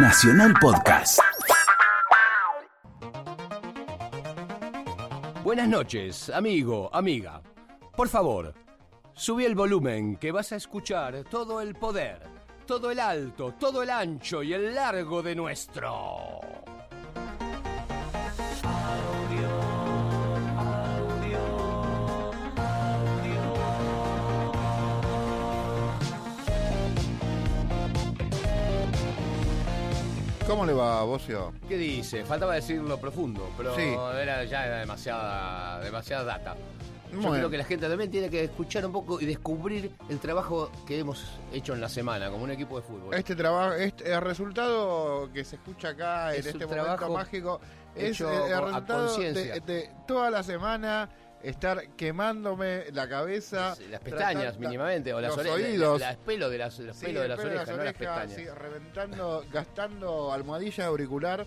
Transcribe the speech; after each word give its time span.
Nacional 0.00 0.54
Podcast. 0.60 1.18
Buenas 5.42 5.68
noches, 5.68 6.30
amigo, 6.30 6.88
amiga. 6.92 7.42
Por 7.96 8.08
favor, 8.08 8.54
subí 9.12 9.44
el 9.44 9.56
volumen 9.56 10.16
que 10.16 10.30
vas 10.30 10.52
a 10.52 10.56
escuchar 10.56 11.24
todo 11.24 11.60
el 11.60 11.74
poder, 11.74 12.20
todo 12.64 12.92
el 12.92 13.00
alto, 13.00 13.54
todo 13.58 13.82
el 13.82 13.90
ancho 13.90 14.44
y 14.44 14.52
el 14.54 14.72
largo 14.72 15.20
de 15.20 15.34
nuestro. 15.34 16.37
¿Cómo 30.48 30.64
le 30.64 30.72
va, 30.72 31.02
Bocio? 31.04 31.52
¿Qué 31.68 31.76
dice? 31.76 32.24
Faltaba 32.24 32.54
decirlo 32.54 32.98
profundo, 32.98 33.50
pero 33.54 33.76
Sí. 33.76 33.94
era, 34.18 34.44
ya 34.44 34.66
era 34.66 34.78
demasiada, 34.78 35.78
demasiada 35.80 36.24
data. 36.24 36.56
Yo 37.12 37.30
creo 37.30 37.50
que 37.50 37.58
la 37.58 37.64
gente 37.64 37.86
también 37.86 38.10
tiene 38.10 38.30
que 38.30 38.44
escuchar 38.44 38.86
un 38.86 38.92
poco 38.92 39.20
y 39.20 39.26
descubrir 39.26 39.92
el 40.08 40.18
trabajo 40.18 40.70
que 40.86 40.98
hemos 40.98 41.22
hecho 41.52 41.74
en 41.74 41.82
la 41.82 41.90
semana 41.90 42.30
como 42.30 42.44
un 42.44 42.50
equipo 42.50 42.76
de 42.76 42.82
fútbol. 42.82 43.12
Este 43.12 43.36
trabajo, 43.36 43.74
este, 43.74 44.10
el 44.10 44.22
resultado 44.22 45.30
que 45.34 45.44
se 45.44 45.56
escucha 45.56 45.90
acá 45.90 46.34
Es 46.34 46.46
en 46.46 46.52
este 46.52 46.66
momento 46.66 47.10
mágico 47.10 47.60
es 47.94 48.18
el, 48.18 48.26
resultado 48.26 49.18
de 49.18 49.90
toda 50.06 50.30
la 50.30 50.42
semana 50.42 51.10
estar 51.42 51.88
quemándome 51.96 52.84
la 52.92 53.08
cabeza, 53.08 53.76
las 53.90 54.00
pestañas 54.00 54.42
tratando- 54.42 54.58
mínimamente, 54.60 55.14
o 55.14 55.20
las 55.20 55.30
los 55.36 55.38
orejas, 55.38 55.56
oídos. 55.70 56.02
pelo 56.26 56.50
de 56.50 56.58
las, 56.58 56.78
los 56.78 56.96
Sí, 56.96 57.06
pelos 57.06 57.22
de 57.22 57.28
las 57.28 57.38
pelo 57.38 57.50
orejas, 57.50 57.68
no 57.76 57.76
las 57.84 57.94
pestañas. 57.94 58.34
sí, 58.34 58.44
reventando, 58.48 59.44
gastando 59.52 60.32
almohadilla 60.32 60.86
auricular 60.86 61.46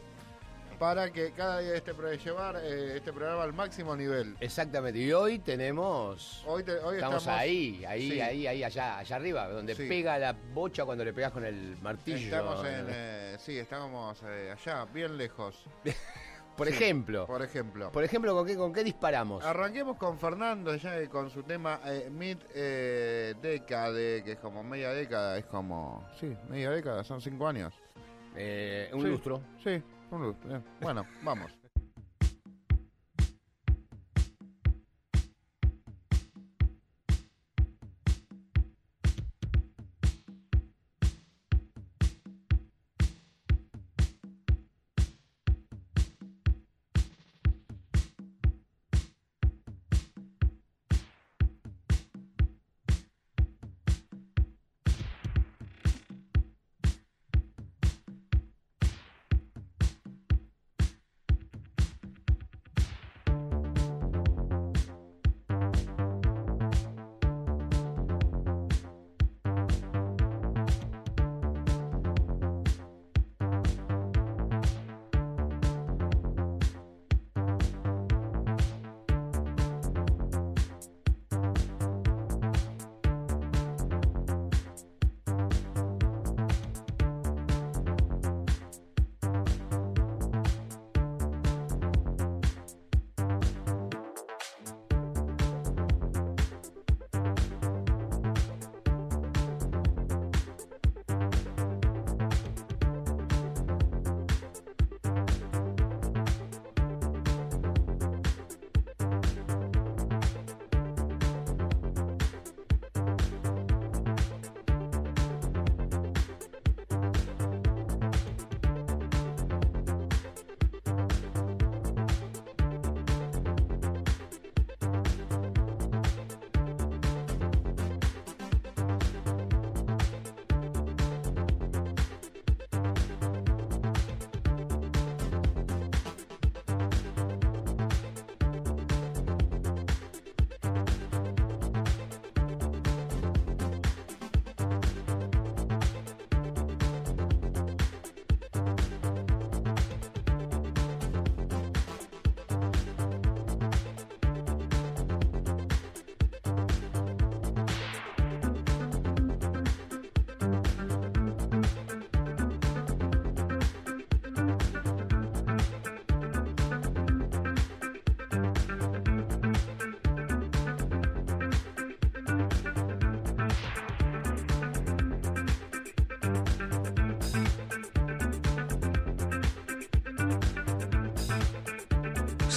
para 0.79 1.11
que 1.11 1.31
cada 1.33 1.59
día 1.59 1.75
este 1.75 1.93
llevar 2.17 2.55
eh, 2.63 2.97
este 2.97 3.13
programa 3.13 3.43
al 3.43 3.53
máximo 3.53 3.95
nivel. 3.95 4.35
Exactamente, 4.39 4.97
y 4.97 5.11
hoy 5.13 5.37
tenemos... 5.37 6.43
Hoy, 6.47 6.63
te- 6.63 6.79
hoy 6.79 6.95
Estamos, 6.95 7.21
estamos, 7.21 7.27
ahí, 7.27 7.85
ahí, 7.87 8.11
Sí. 8.13 8.19
ahí, 8.21 8.47
ahí, 8.47 8.63
allá, 8.63 8.97
allá 8.97 9.15
arriba, 9.15 9.47
donde 9.47 9.75
pega 9.75 10.17
la 10.17 10.31
bocha 10.33 10.83
cuando 10.83 11.05
le 11.05 11.13
pegas 11.13 11.31
con 11.33 11.45
el 11.45 11.77
martillo. 11.81 12.17
Estamos 12.17 12.65
en, 12.65 12.85
eh, 12.89 13.35
sí, 13.37 13.59
estamos 13.59 14.23
eh, 14.25 14.55
allá, 14.57 14.85
bien 14.85 15.17
lejos. 15.17 15.65
Por 16.61 16.67
sí. 16.67 16.73
ejemplo, 16.75 17.25
Por 17.25 17.41
ejemplo. 17.41 17.91
por 17.91 18.03
ejemplo, 18.03 18.35
¿con 18.35 18.45
qué, 18.45 18.55
con 18.55 18.71
qué 18.71 18.83
disparamos? 18.83 19.43
Arranquemos 19.43 19.97
con 19.97 20.19
Fernando 20.19 20.75
ya 20.75 20.99
eh, 20.99 21.09
con 21.09 21.31
su 21.31 21.41
tema 21.41 21.79
eh, 21.85 22.07
mid 22.11 22.37
eh, 22.53 23.33
que 23.41 24.31
es 24.33 24.37
como 24.39 24.63
media 24.63 24.91
década, 24.91 25.39
es 25.39 25.45
como... 25.47 26.07
Sí, 26.19 26.37
media 26.49 26.69
década, 26.69 27.03
son 27.03 27.19
cinco 27.19 27.47
años. 27.47 27.73
Eh, 28.35 28.91
un 28.93 29.01
Sí. 29.01 29.07
lustro. 29.07 29.41
Sí, 29.63 29.81
un 30.11 30.21
lustro. 30.21 30.61
Bueno, 30.81 31.03
vamos. 31.23 31.51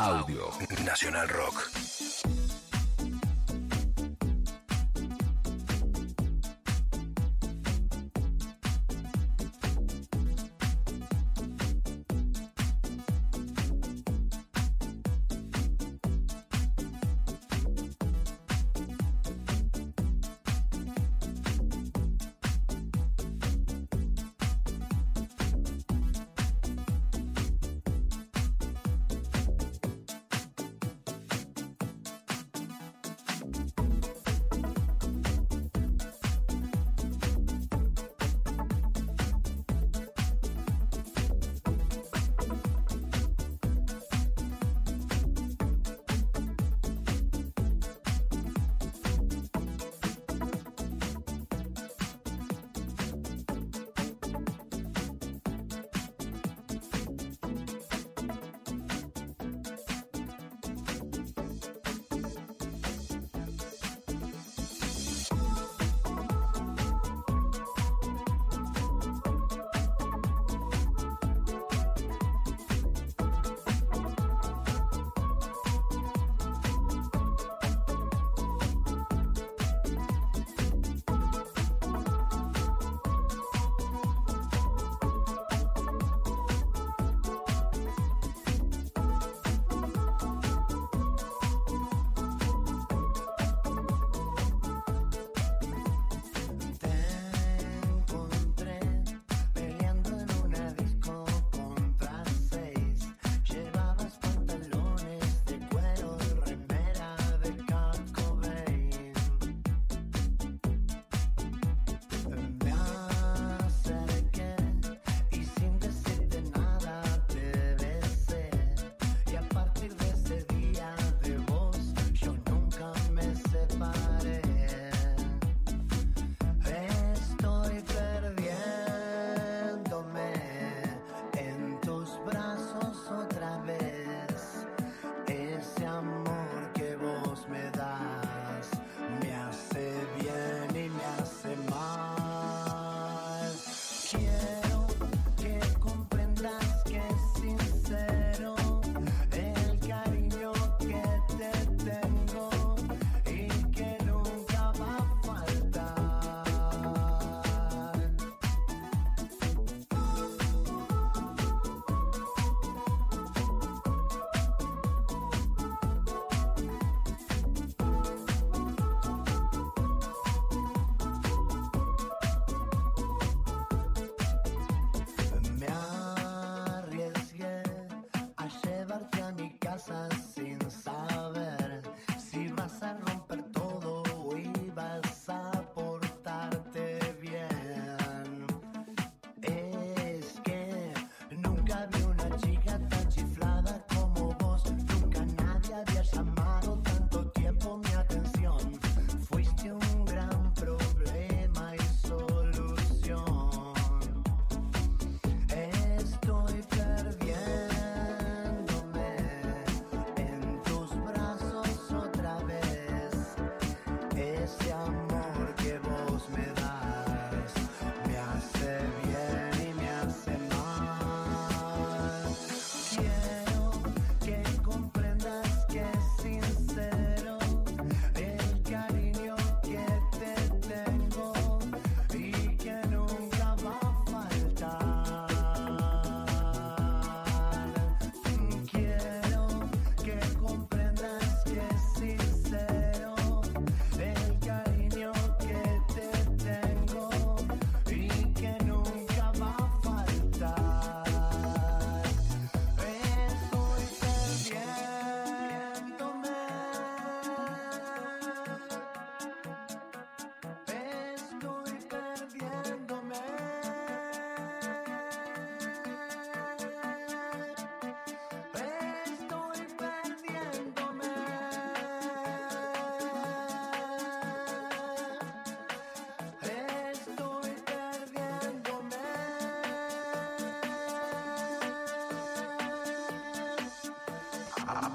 Audio 0.00 0.52
Nacional 0.84 1.26
Rock. 1.26 1.87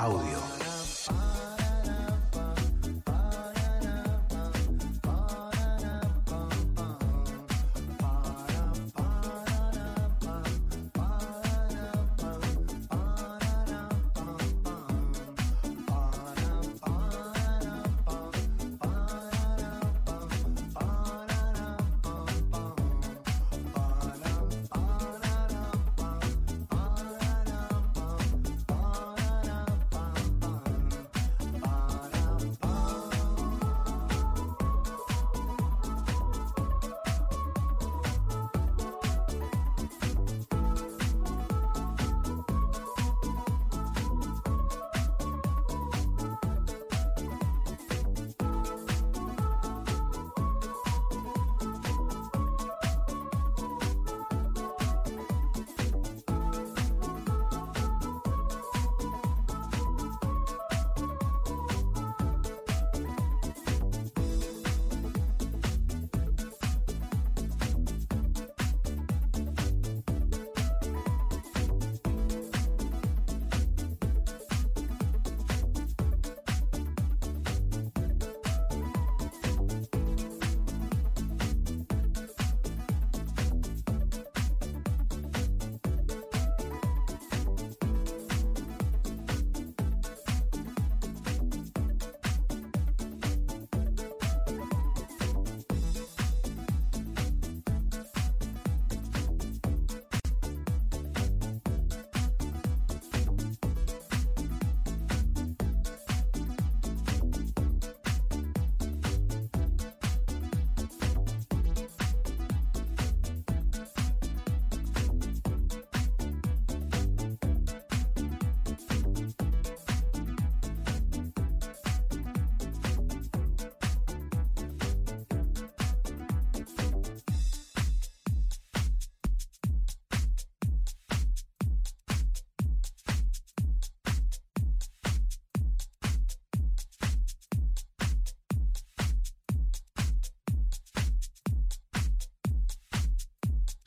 Audio. 0.03 0.52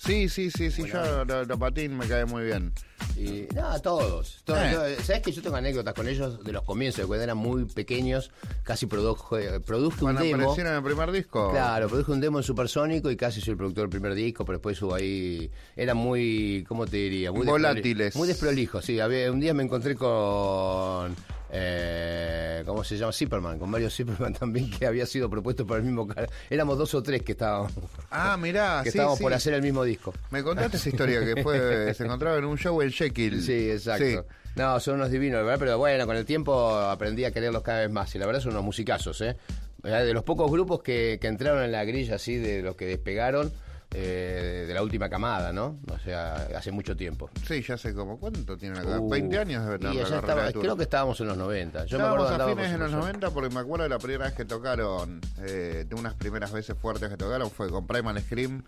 Sí, 0.06 0.28
sí, 0.28 0.50
sí, 0.50 0.70
sí, 0.70 0.84
yo 0.86 1.24
lo, 1.24 1.44
lo 1.44 1.58
patín 1.58 1.96
me 1.96 2.06
cae 2.06 2.24
muy 2.24 2.44
bien. 2.44 2.72
Y, 3.16 3.46
no, 3.54 3.80
todos. 3.80 4.42
todos, 4.44 4.60
Eh. 4.62 4.70
todos. 4.72 5.06
¿Sabes 5.06 5.22
que 5.22 5.32
yo 5.32 5.42
tengo 5.42 5.56
anécdotas 5.56 5.94
con 5.94 6.06
ellos 6.06 6.42
de 6.44 6.52
los 6.52 6.62
comienzos, 6.62 7.00
de 7.02 7.06
cuando 7.06 7.24
eran 7.24 7.36
muy 7.38 7.64
pequeños? 7.64 8.30
Casi 8.62 8.86
produjo, 8.86 9.38
eh, 9.38 9.60
produje 9.60 10.04
un 10.04 10.16
demo. 10.16 10.34
aparecieron 10.42 10.72
en 10.72 10.78
el 10.78 10.84
primer 10.84 11.10
disco. 11.12 11.50
Claro, 11.50 11.88
produje 11.88 12.12
un 12.12 12.20
demo 12.20 12.38
en 12.38 12.44
Supersónico 12.44 13.10
y 13.10 13.16
casi 13.16 13.40
soy 13.40 13.52
el 13.52 13.56
productor 13.58 13.84
del 13.84 13.90
primer 13.90 14.14
disco, 14.14 14.44
pero 14.44 14.58
después 14.58 14.80
hubo 14.82 14.94
ahí. 14.94 15.50
Eran 15.76 15.96
muy. 15.96 16.64
¿Cómo 16.68 16.86
te 16.86 16.96
diría? 16.98 17.32
Muy 17.32 17.46
Volátiles. 17.46 18.14
Muy 18.16 18.28
desprolijos, 18.28 18.84
sí. 18.84 19.00
Había, 19.00 19.30
un 19.32 19.40
día 19.40 19.54
me 19.54 19.62
encontré 19.62 19.94
con. 19.94 21.14
Eh, 21.50 22.62
¿Cómo 22.66 22.82
se 22.84 22.96
llama? 22.98 23.12
Zipperman, 23.12 23.58
con 23.58 23.70
Mario 23.70 23.88
Zipperman 23.88 24.34
también, 24.38 24.70
que 24.70 24.84
había 24.86 25.06
sido 25.06 25.30
propuesto 25.30 25.66
por 25.66 25.78
el 25.78 25.84
mismo. 25.84 26.06
Éramos 26.50 26.76
dos 26.76 26.94
o 26.94 27.02
tres 27.02 27.22
que 27.22 27.32
estábamos, 27.32 27.72
Ah, 28.18 28.36
mirá, 28.36 28.80
que 28.82 28.90
sí, 28.90 28.96
estábamos 28.98 29.18
sí. 29.18 29.24
por 29.24 29.34
hacer 29.34 29.54
el 29.54 29.62
mismo 29.62 29.84
disco. 29.84 30.14
Me 30.30 30.42
contaste 30.42 30.78
esa 30.78 30.88
historia 30.88 31.20
que 31.24 31.42
fue, 31.42 31.92
se 31.94 32.04
encontraba 32.04 32.38
en 32.38 32.44
un 32.44 32.56
show 32.56 32.80
en 32.80 32.90
Jekyll. 32.90 33.42
Sí, 33.42 33.70
exacto. 33.70 34.26
No, 34.56 34.80
son 34.80 34.94
unos 34.94 35.10
divinos, 35.10 35.44
¿verdad? 35.44 35.58
Pero 35.58 35.78
bueno, 35.78 36.06
con 36.06 36.16
el 36.16 36.24
tiempo 36.24 36.70
aprendí 36.78 37.24
a 37.24 37.30
quererlos 37.30 37.62
cada 37.62 37.80
vez 37.80 37.90
más. 37.90 38.14
Y 38.14 38.18
la 38.18 38.24
verdad 38.24 38.40
son 38.40 38.52
unos 38.52 38.64
musicazos, 38.64 39.20
¿eh? 39.20 39.36
De 39.82 40.14
los 40.14 40.24
pocos 40.24 40.50
grupos 40.50 40.82
que, 40.82 41.18
que 41.20 41.26
entraron 41.26 41.62
en 41.62 41.72
la 41.72 41.84
grilla 41.84 42.16
así, 42.16 42.36
de 42.36 42.62
los 42.62 42.74
que 42.74 42.86
despegaron, 42.86 43.52
eh, 43.98 44.64
de 44.68 44.74
la 44.74 44.82
última 44.82 45.08
camada, 45.08 45.52
¿no? 45.54 45.78
O 45.90 45.98
sea, 45.98 46.34
hace 46.54 46.70
mucho 46.70 46.94
tiempo. 46.94 47.30
Sí, 47.48 47.62
ya 47.62 47.78
sé 47.78 47.94
cómo. 47.94 48.18
¿Cuánto 48.20 48.56
tienen 48.58 48.78
acá? 48.78 49.00
Uh, 49.00 49.08
20 49.08 49.38
años 49.38 49.64
debe 49.64 49.78
tener 49.78 49.94
y 49.94 49.98
estaba- 50.00 50.44
de 50.46 50.52
creo 50.52 50.76
que 50.76 50.82
estábamos 50.82 51.18
en 51.20 51.28
los 51.28 51.36
90. 51.38 51.86
Yo 51.86 51.96
me 51.98 52.04
Estábamos 52.04 52.26
acuerdo 52.30 52.36
que 52.46 52.52
a 52.52 52.54
fines 52.54 52.72
de 52.72 52.78
los 52.78 52.90
Supersónico. 52.90 53.06
90 53.20 53.30
porque 53.30 53.54
me 53.54 53.60
acuerdo 53.60 53.82
de 53.84 53.88
la 53.88 53.98
primera 53.98 54.24
vez 54.26 54.34
que 54.34 54.44
tocaron, 54.44 55.20
eh, 55.38 55.86
de 55.88 55.94
unas 55.94 56.12
primeras 56.14 56.52
veces 56.52 56.76
fuertes 56.78 57.08
que 57.08 57.16
tocaron 57.16 57.50
fue 57.50 57.70
con 57.70 57.86
Primal 57.86 58.20
Scream 58.20 58.62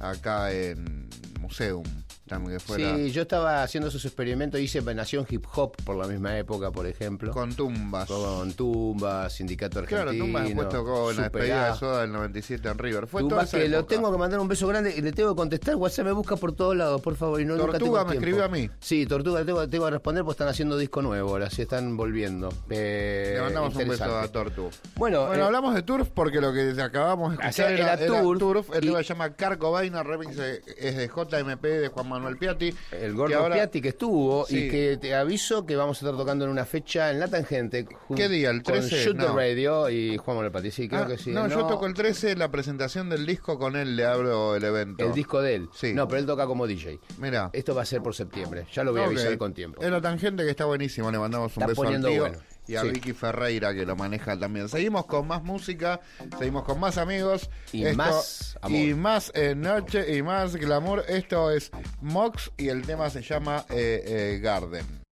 acá 0.00 0.52
en 0.52 1.08
Museum. 1.40 1.84
Que 2.28 2.58
Sí, 3.06 3.10
yo 3.12 3.22
estaba 3.22 3.62
haciendo 3.62 3.88
esos 3.88 4.04
experimentos, 4.04 4.60
hice 4.60 4.80
Nación 4.94 5.26
Hip 5.28 5.44
Hop 5.54 5.76
por 5.84 5.96
la 5.96 6.06
misma 6.06 6.36
época, 6.38 6.70
por 6.70 6.86
ejemplo. 6.86 7.32
con 7.32 7.54
tumbas. 7.54 8.08
Con 8.08 8.52
Tumba, 8.52 9.28
Sindicato 9.30 9.80
Argentino. 9.80 10.10
Claro, 10.10 10.18
Tumbas 10.18 10.44
después 10.44 10.68
tocó 10.68 11.10
en 11.10 11.16
la 11.16 11.22
despedida 11.24 11.72
de 11.72 11.78
Soda 11.78 12.00
del 12.02 12.12
97 12.12 12.68
en 12.68 12.78
River. 12.78 13.06
Fue 13.06 13.22
toda 13.22 13.30
Tumba 13.30 13.42
esa 13.44 13.58
que 13.58 13.68
lo 13.68 13.84
tengo 13.84 14.10
que 14.12 14.18
mandar 14.18 14.40
un 14.40 14.48
beso 14.48 14.66
grande 14.66 14.94
y 14.96 15.00
le 15.00 15.12
tengo 15.12 15.34
que 15.34 15.36
contestar. 15.36 15.76
WhatsApp 15.76 16.06
me 16.06 16.12
busca 16.12 16.36
por 16.36 16.52
todos 16.52 16.76
lados, 16.76 17.00
por 17.00 17.16
favor. 17.16 17.40
Y 17.40 17.44
no, 17.44 17.56
Tortuga 17.56 17.78
tengo 17.78 17.92
me 17.92 18.00
tiempo. 18.04 18.12
escribió 18.14 18.44
a 18.44 18.48
mí. 18.48 18.70
Sí, 18.80 19.06
Tortuga, 19.06 19.44
tengo, 19.44 19.68
tengo 19.68 19.84
que 19.86 19.90
responder 19.92 20.24
porque 20.24 20.34
están 20.34 20.48
haciendo 20.48 20.76
disco 20.76 21.02
nuevo 21.02 21.30
ahora, 21.30 21.50
sí 21.50 21.62
están 21.62 21.96
volviendo. 21.96 22.48
Eh, 22.70 23.32
Le 23.36 23.42
mandamos 23.42 23.74
un 23.76 23.88
beso 23.88 24.18
a 24.18 24.28
Tortu. 24.28 24.70
Bueno, 24.96 25.26
Bueno, 25.26 25.42
eh, 25.42 25.46
hablamos 25.46 25.74
de 25.74 25.82
Turf 25.82 26.08
porque 26.14 26.40
lo 26.40 26.52
que 26.52 26.74
acabamos 26.80 27.36
de 27.36 27.42
escuchar 27.44 27.72
era, 27.72 27.94
era 27.94 28.04
era 28.04 28.06
Turf 28.22 28.38
Turf. 28.38 28.70
El 28.74 28.80
tema 28.80 28.98
se 28.98 29.04
llama 29.04 29.34
Carco 29.34 29.70
Vaina, 29.70 30.02
remix 30.02 30.36
es 30.38 30.96
de 30.96 31.08
JMP 31.08 31.62
de 31.62 31.88
Juan 31.88 32.08
Manuel 32.08 32.17
Piatti. 32.38 32.74
el 32.92 33.00
que 33.00 33.10
Gordo 33.12 33.38
ahora- 33.38 33.54
Piatti 33.56 33.80
que 33.80 33.88
estuvo 33.88 34.46
Sí. 34.46 34.58
y 34.66 34.70
que 34.70 34.96
te 35.00 35.14
aviso 35.14 35.64
que 35.66 35.76
vamos 35.76 35.98
a 36.02 36.06
estar 36.06 36.16
tocando 36.18 36.44
en 36.44 36.50
una 36.50 36.64
fecha 36.64 37.10
en 37.10 37.20
La 37.20 37.28
Tangente. 37.28 37.86
¿Qué 38.14 38.28
día? 38.28 38.50
¿El 38.50 38.62
13? 38.62 38.88
Con 38.90 38.98
Shoot 38.98 39.16
the 39.18 39.26
No. 39.26 39.36
Radio 39.36 39.90
y 39.90 40.16
Juan 40.16 40.36
Manuel 40.36 40.52
Piatti. 40.52 40.70
Sí, 40.70 40.88
creo 40.88 41.02
Ah, 41.02 41.06
que 41.06 41.18
sí. 41.18 41.30
no, 41.30 41.48
yo 41.48 41.66
toco 41.66 41.86
el 41.86 41.94
13, 41.94 42.36
la 42.36 42.50
presentación 42.50 43.08
del 43.08 43.26
disco 43.26 43.58
con 43.58 43.76
él, 43.76 43.96
le 43.96 44.04
abro 44.04 44.56
el 44.56 44.64
evento. 44.64 45.04
el 45.04 45.12
disco 45.12 45.40
de 45.42 45.54
él. 45.56 45.68
Sí. 45.74 45.92
No, 45.94 46.06
pero 46.08 46.20
él 46.20 46.26
toca 46.26 46.46
como 46.46 46.66
DJ. 46.66 46.98
Mira. 47.18 47.50
Esto 47.52 47.74
va 47.74 47.82
a 47.82 47.86
ser 47.86 48.02
por 48.02 48.14
septiembre. 48.14 48.66
Ya 48.72 48.84
lo 48.84 48.92
voy 48.92 49.00
a 49.02 49.04
avisar 49.04 49.36
con 49.38 49.52
tiempo. 49.54 49.80
Es 49.82 49.90
la 49.90 50.00
tangente 50.00 50.44
que 50.44 50.50
está 50.50 50.64
buenísimo, 50.64 51.10
le 51.10 51.18
mandamos 51.18 51.56
un 51.56 51.62
Está 51.62 51.66
beso 51.68 51.82
al 51.82 51.86
poniendo 51.86 52.08
tío 52.08 52.20
bueno. 52.22 52.38
Y 52.68 52.76
a 52.76 52.82
Sí. 52.82 52.90
Vicky 52.90 53.12
Ferreira 53.12 53.74
que 53.74 53.84
lo 53.84 53.96
maneja 53.96 54.38
también. 54.38 54.68
Seguimos 54.68 55.06
con 55.06 55.26
más 55.26 55.42
música, 55.42 56.00
seguimos 56.38 56.64
con 56.64 56.78
más 56.78 56.98
amigos. 56.98 57.50
Y 57.72 57.84
más 57.96 58.56
amor. 58.62 58.78
Y 58.78 58.94
más 58.94 59.32
eh, 59.34 59.54
noche 59.54 60.16
y 60.16 60.22
más 60.22 60.54
glamour. 60.54 61.04
Esto 61.08 61.50
es 61.50 61.70
Mox 62.00 62.52
y 62.56 62.68
el 62.68 62.82
tema 62.82 63.10
se 63.10 63.22
llama 63.22 63.64
eh, 63.70 64.02
eh. 64.06 64.40
Garden 64.40 65.07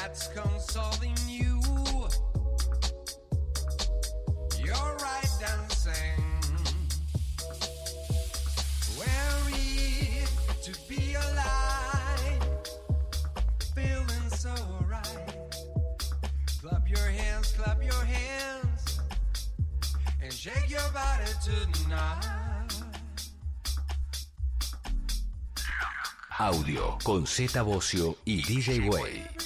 that's 0.00 0.28
consoling 0.28 1.16
you. 1.28 1.60
You're 4.64 4.96
right 5.06 5.32
dancing. 5.38 6.24
Weary 8.98 10.24
to 10.62 10.72
be 10.88 11.14
alive, 11.14 12.42
feeling 13.74 14.28
so 14.30 14.54
right. 14.88 15.34
Clap 16.62 16.88
your 16.88 17.08
hands, 17.08 17.52
clap 17.52 17.82
your 17.82 18.04
hands, 18.04 19.00
and 20.22 20.32
shake 20.32 20.70
your 20.70 20.90
body 20.94 21.30
tonight. 21.44 22.26
Audio 26.38 26.96
con 27.04 27.26
Z 27.26 27.60
Bocio 27.62 28.16
y 28.24 28.42
DJ 28.42 28.88
Way. 28.88 29.39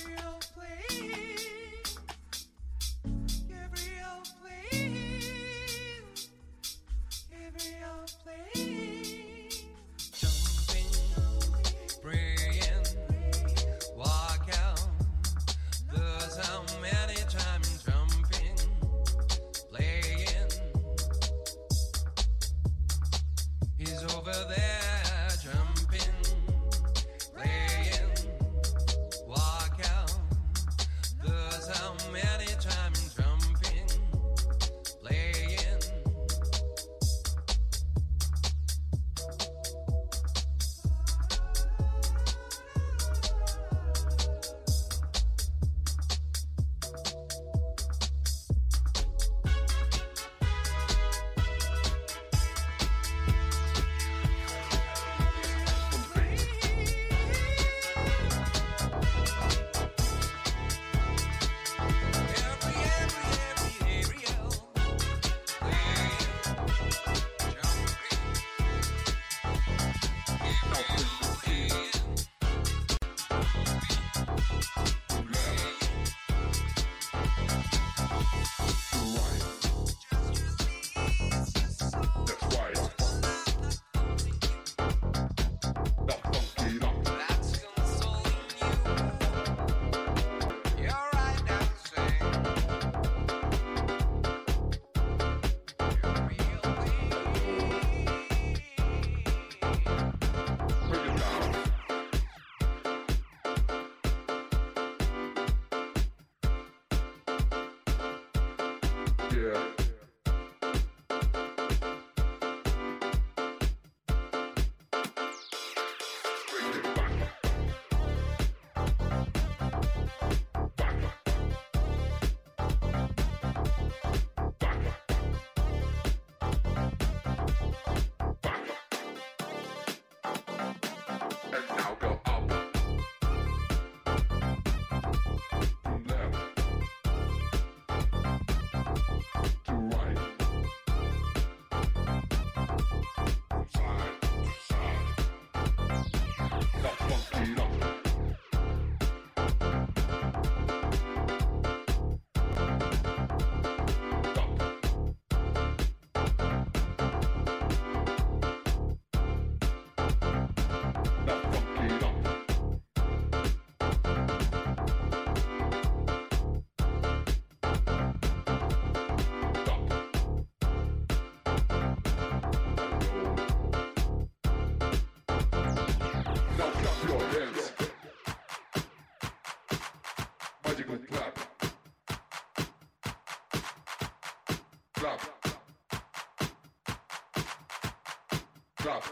drop. 188.84 189.02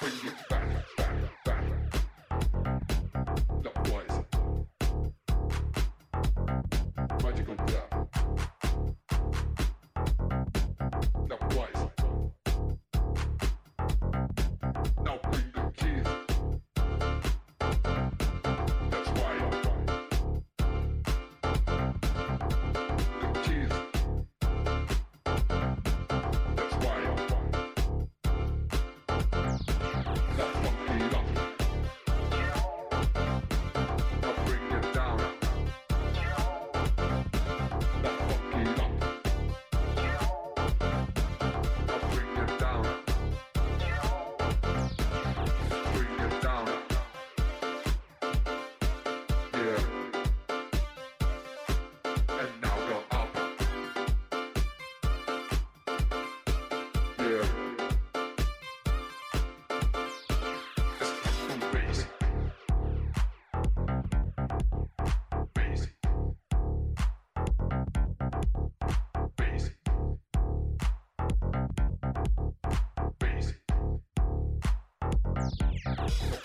Bring 0.00 0.12
it 0.24 0.48
back. 0.48 0.61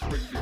Bring 0.09 0.21
me 0.31 0.36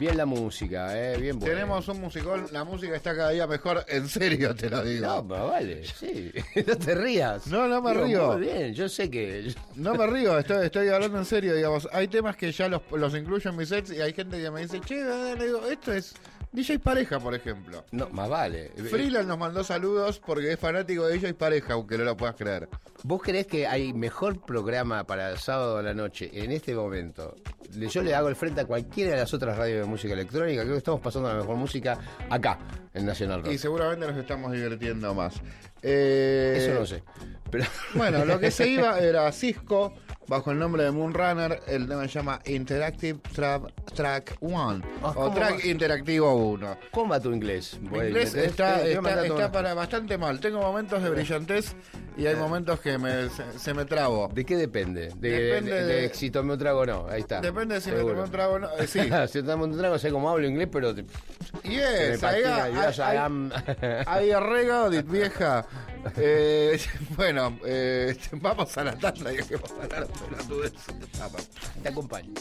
Bien 0.00 0.16
la 0.16 0.24
música, 0.24 0.98
eh, 0.98 1.18
bien 1.18 1.38
buena. 1.38 1.54
Tenemos 1.56 1.86
un 1.88 2.00
musicón, 2.00 2.46
la 2.52 2.64
música 2.64 2.96
está 2.96 3.14
cada 3.14 3.32
día 3.32 3.46
mejor, 3.46 3.84
en 3.86 4.08
serio 4.08 4.54
te 4.54 4.70
lo 4.70 4.82
digo. 4.82 5.04
No, 5.04 5.28
pero 5.28 5.48
vale, 5.48 5.84
sí. 5.84 6.32
no 6.66 6.76
te 6.78 6.94
rías. 6.94 7.46
No, 7.48 7.68
no 7.68 7.82
me 7.82 7.90
Digo, 7.90 8.04
río. 8.06 8.32
Muy 8.32 8.40
bien, 8.40 8.72
yo 8.72 8.88
sé 8.88 9.10
que. 9.10 9.54
No 9.74 9.94
me 9.94 10.06
río, 10.06 10.38
estoy, 10.38 10.64
estoy 10.64 10.88
hablando 10.88 11.18
en 11.18 11.26
serio, 11.26 11.54
digamos. 11.54 11.86
Hay 11.92 12.08
temas 12.08 12.34
que 12.34 12.50
ya 12.50 12.66
los, 12.70 12.80
los 12.92 13.14
incluyo 13.14 13.50
en 13.50 13.56
mis 13.58 13.68
sets 13.68 13.90
y 13.90 14.00
hay 14.00 14.14
gente 14.14 14.40
que 14.40 14.50
me 14.50 14.62
dice, 14.62 14.80
che, 14.80 15.04
le 15.36 15.44
digo, 15.44 15.66
esto 15.66 15.92
es 15.92 16.14
DJ 16.50 16.78
Pareja, 16.78 17.20
por 17.20 17.34
ejemplo. 17.34 17.84
No, 17.92 18.08
más 18.08 18.30
vale. 18.30 18.70
Freeland 18.88 19.28
nos 19.28 19.36
mandó 19.36 19.62
saludos 19.62 20.18
porque 20.18 20.50
es 20.50 20.58
fanático 20.58 21.06
de 21.06 21.18
DJ 21.18 21.34
Pareja, 21.34 21.74
aunque 21.74 21.98
no 21.98 22.04
lo 22.04 22.16
puedas 22.16 22.36
creer. 22.36 22.70
¿Vos 23.02 23.20
creés 23.22 23.46
que 23.46 23.66
hay 23.66 23.92
mejor 23.92 24.40
programa 24.40 25.04
para 25.04 25.30
el 25.30 25.36
sábado 25.36 25.76
a 25.76 25.82
la 25.82 25.92
noche 25.92 26.30
en 26.32 26.52
este 26.52 26.74
momento? 26.74 27.36
Yo 27.72 28.02
le 28.02 28.14
hago 28.14 28.28
el 28.28 28.36
frente 28.36 28.60
a 28.60 28.64
cualquiera 28.64 29.12
de 29.12 29.18
las 29.18 29.32
otras 29.32 29.56
radios 29.56 29.80
de 29.80 29.86
música 29.86 30.12
electrónica. 30.14 30.62
Creo 30.62 30.74
que 30.74 30.78
estamos 30.78 31.00
pasando 31.00 31.28
la 31.28 31.36
mejor 31.36 31.56
música 31.56 31.98
acá, 32.28 32.58
en 32.94 33.06
Nacional 33.06 33.42
Rock. 33.42 33.52
Y 33.52 33.58
seguramente 33.58 34.06
nos 34.06 34.16
estamos 34.16 34.52
divirtiendo 34.52 35.14
más. 35.14 35.40
Eh, 35.82 36.54
Eso 36.58 36.80
no 36.80 36.86
sé. 36.86 37.02
Pero 37.50 37.64
Bueno, 37.94 38.24
lo 38.24 38.38
que 38.38 38.50
se 38.50 38.68
iba 38.68 38.98
era 38.98 39.30
Cisco, 39.32 39.94
bajo 40.30 40.52
el 40.52 40.60
nombre 40.60 40.84
de 40.84 40.92
Moonrunner. 40.92 41.60
El 41.66 41.88
tema 41.88 42.02
se 42.02 42.08
llama 42.20 42.40
Interactive 42.46 43.18
Tra- 43.34 43.68
Track 43.94 44.36
1 44.40 44.80
Ah, 45.02 45.08
o 45.10 45.14
¿cómo 45.14 45.34
Track 45.34 45.56
va? 45.58 45.66
Interactivo 45.66 46.32
1. 46.52 46.76
¿Cómo 46.92 47.10
va 47.10 47.20
tu 47.20 47.32
inglés? 47.32 47.76
Mi 47.80 47.88
Bueno, 47.88 48.06
inglés 48.08 48.32
¿me 48.34 48.42
tenés- 48.42 48.46
está, 48.50 48.76
te- 48.78 48.94
te 48.94 48.98
voy 49.00 49.10
a 49.10 49.22
está, 49.24 49.52
para 49.52 49.74
bastante 49.74 50.16
mal. 50.16 50.38
Tengo 50.38 50.60
momentos 50.60 51.02
de 51.02 51.10
brillantez 51.10 51.74
y 52.16 52.26
hay 52.26 52.36
momentos 52.36 52.78
que 52.78 52.96
me, 52.96 53.28
se, 53.30 53.58
se 53.58 53.74
me 53.74 53.84
trabo. 53.84 54.28
¿De 54.32 54.44
qué 54.44 54.56
depende? 54.56 55.08
De, 55.16 55.30
Depende 55.30 55.72
de, 55.74 55.84
de- 55.84 56.00
de 56.08 56.14
si 56.14 56.30
tomé 56.30 56.52
un 56.52 56.58
trago 56.60 56.80
o 56.80 56.86
no. 56.86 57.06
Ahí 57.08 57.22
está. 57.22 57.40
Depende 57.40 57.74
de 57.74 57.80
si 57.80 57.90
me 57.90 57.98
tomé 57.98 58.22
un 58.22 58.30
trago 58.30 58.54
o 58.54 58.58
no. 58.60 58.68
Eh, 58.78 58.86
sí. 58.86 59.00
si 59.28 59.42
tomé 59.42 59.64
un 59.64 59.76
trago, 59.76 59.98
sé 59.98 60.10
cómo 60.12 60.30
hablo 60.30 60.46
inglés, 60.46 60.68
pero 60.70 60.94
Yes, 61.64 62.22
hay 64.06 64.30
arreglo, 64.30 64.90
dit 64.90 65.06
vieja. 65.10 65.66
Eh, 66.16 66.78
bueno, 67.16 67.58
eh, 67.64 68.16
vamos 68.32 68.76
a 68.78 68.84
la 68.84 68.96
tanda 68.96 69.32
y 69.32 69.38
de 70.20 70.36
pelotudeces. 70.36 70.84
Te 71.82 71.88
acompaño. 71.88 72.32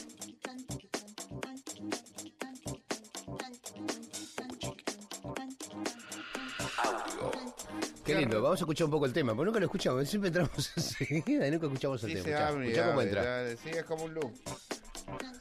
Qué 8.05 8.15
lindo, 8.15 8.41
vamos 8.41 8.59
a 8.59 8.63
escuchar 8.63 8.85
un 8.85 8.91
poco 8.91 9.05
el 9.05 9.13
tema, 9.13 9.35
porque 9.35 9.45
nunca 9.47 9.59
lo 9.59 9.65
escuchamos, 9.67 10.09
siempre 10.09 10.29
entramos 10.29 10.71
enseguida 10.77 11.47
y 11.47 11.51
nunca 11.51 11.67
escuchamos 11.67 12.03
el 12.03 12.09
Sí, 12.09 12.15
tema. 12.15 12.25
se 12.25 12.31
Escuchá, 12.31 12.47
abre 12.47 12.65
escuchá 12.67 12.85
cómo 12.87 12.99
abre, 12.99 13.07
entra. 13.09 13.23
dale, 13.25 13.57
Sí, 13.57 13.69
es 13.69 13.83
como 13.83 14.03
un 14.05 14.13
loop. 14.15 14.31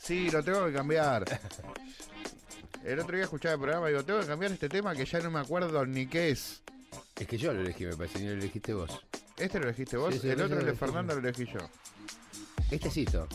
Sí, 0.01 0.31
lo 0.31 0.43
tengo 0.43 0.67
que 0.67 0.73
cambiar. 0.73 1.25
El 2.85 3.01
otro 3.01 3.17
día 3.17 3.25
escuchaba 3.25 3.55
el 3.55 3.61
programa 3.61 3.89
y 3.89 3.93
digo, 3.93 4.05
tengo 4.05 4.21
que 4.21 4.27
cambiar 4.27 4.53
este 4.53 4.69
tema 4.69 4.95
que 4.95 5.05
ya 5.05 5.19
no 5.19 5.31
me 5.31 5.41
acuerdo 5.41 5.85
ni 5.85 6.07
qué 6.07 6.31
es. 6.31 6.63
Es 7.17 7.27
que 7.27 7.37
yo 7.37 7.53
lo 7.53 7.61
elegí, 7.61 7.85
me 7.85 7.95
parece, 7.97 8.21
ni 8.21 8.27
lo 8.29 8.33
elegiste 8.33 8.73
vos. 8.73 9.03
¿Este 9.37 9.59
lo 9.59 9.65
elegiste 9.67 9.97
vos? 9.99 10.15
Sí, 10.15 10.21
sí, 10.21 10.29
el 10.31 10.41
otro, 10.41 10.59
el 10.61 10.65
de 10.67 10.73
Fernando, 10.75 11.13
lo 11.15 11.21
elegí 11.21 11.45
yo. 11.45 11.59
Este 12.71 12.91
cito. 12.91 13.27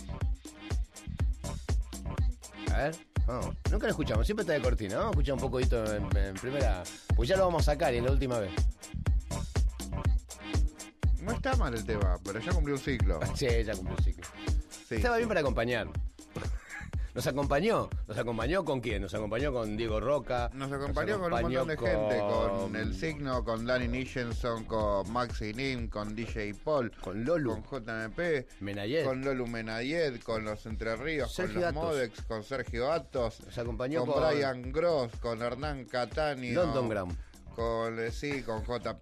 A 2.71 2.77
ver, 2.77 2.95
vamos. 3.25 3.55
Nunca 3.71 3.85
lo 3.87 3.91
escuchamos, 3.91 4.25
siempre 4.25 4.41
está 4.43 4.53
de 4.53 4.61
cortina. 4.61 4.97
Vamos 4.97 5.07
a 5.07 5.11
escuchar 5.11 5.33
un 5.35 5.51
poquito 5.51 5.95
en, 5.95 6.17
en 6.17 6.33
primera. 6.35 6.83
Pues 7.15 7.29
ya 7.29 7.37
lo 7.37 7.45
vamos 7.45 7.67
a 7.67 7.73
sacar 7.73 7.93
y 7.93 7.97
es 7.97 8.03
la 8.03 8.11
última 8.11 8.39
vez. 8.39 8.51
No 11.21 11.31
está 11.31 11.55
mal 11.55 11.73
el 11.73 11.85
tema, 11.85 12.19
pero 12.23 12.39
ya 12.39 12.51
cumplió 12.51 12.75
un 12.75 12.81
ciclo. 12.81 13.19
Sí, 13.35 13.47
ya 13.65 13.73
cumplió 13.73 13.97
el 13.97 14.03
ciclo. 14.03 14.27
Sí, 14.87 14.95
Estaba 14.95 15.17
bien 15.17 15.27
para 15.27 15.39
acompañar. 15.39 15.87
Nos 17.13 17.27
acompañó. 17.27 17.89
¿Nos 18.07 18.17
acompañó 18.17 18.65
con 18.65 18.81
quién? 18.81 19.03
Nos 19.03 19.13
acompañó 19.13 19.53
con 19.53 19.77
Diego 19.77 19.99
Roca. 19.99 20.49
Nos 20.53 20.71
acompañó 20.71 21.19
con 21.19 21.31
un 21.31 21.41
montón 21.43 21.67
de 21.67 21.77
gente, 21.77 22.19
con 22.19 22.75
El 22.75 22.95
Signo, 22.95 23.43
con 23.43 23.67
Danny 23.67 23.87
Nicholson, 23.87 24.65
con 24.65 25.11
Maxi 25.13 25.53
Nim, 25.53 25.89
con 25.89 26.15
DJ 26.15 26.55
Paul, 26.55 26.91
Con 27.01 27.23
Lolu. 27.23 27.61
con 27.61 27.83
JMP, 27.85 28.47
con 29.05 29.21
Lolu 29.23 29.45
Menayed, 29.45 30.21
con 30.23 30.43
Los 30.43 30.65
Entre 30.65 30.95
Ríos, 30.95 31.31
Sergio 31.31 31.53
con 31.53 31.61
los 31.61 31.69
Atos. 31.71 31.83
Modex, 31.83 32.21
con 32.23 32.43
Sergio 32.43 32.91
Atos, 32.91 33.41
Nos 33.45 33.57
acompañó 33.59 34.05
con, 34.07 34.13
con, 34.15 34.29
Brian 34.29 34.71
Gross, 34.71 35.11
con 35.17 35.39
Hernán 35.43 35.85
Catani, 35.85 36.51
London 36.51 36.89
Gram. 36.89 37.15
con 37.55 37.99
eh, 37.99 38.11
sí, 38.11 38.41
con 38.41 38.63
J. 38.65 38.97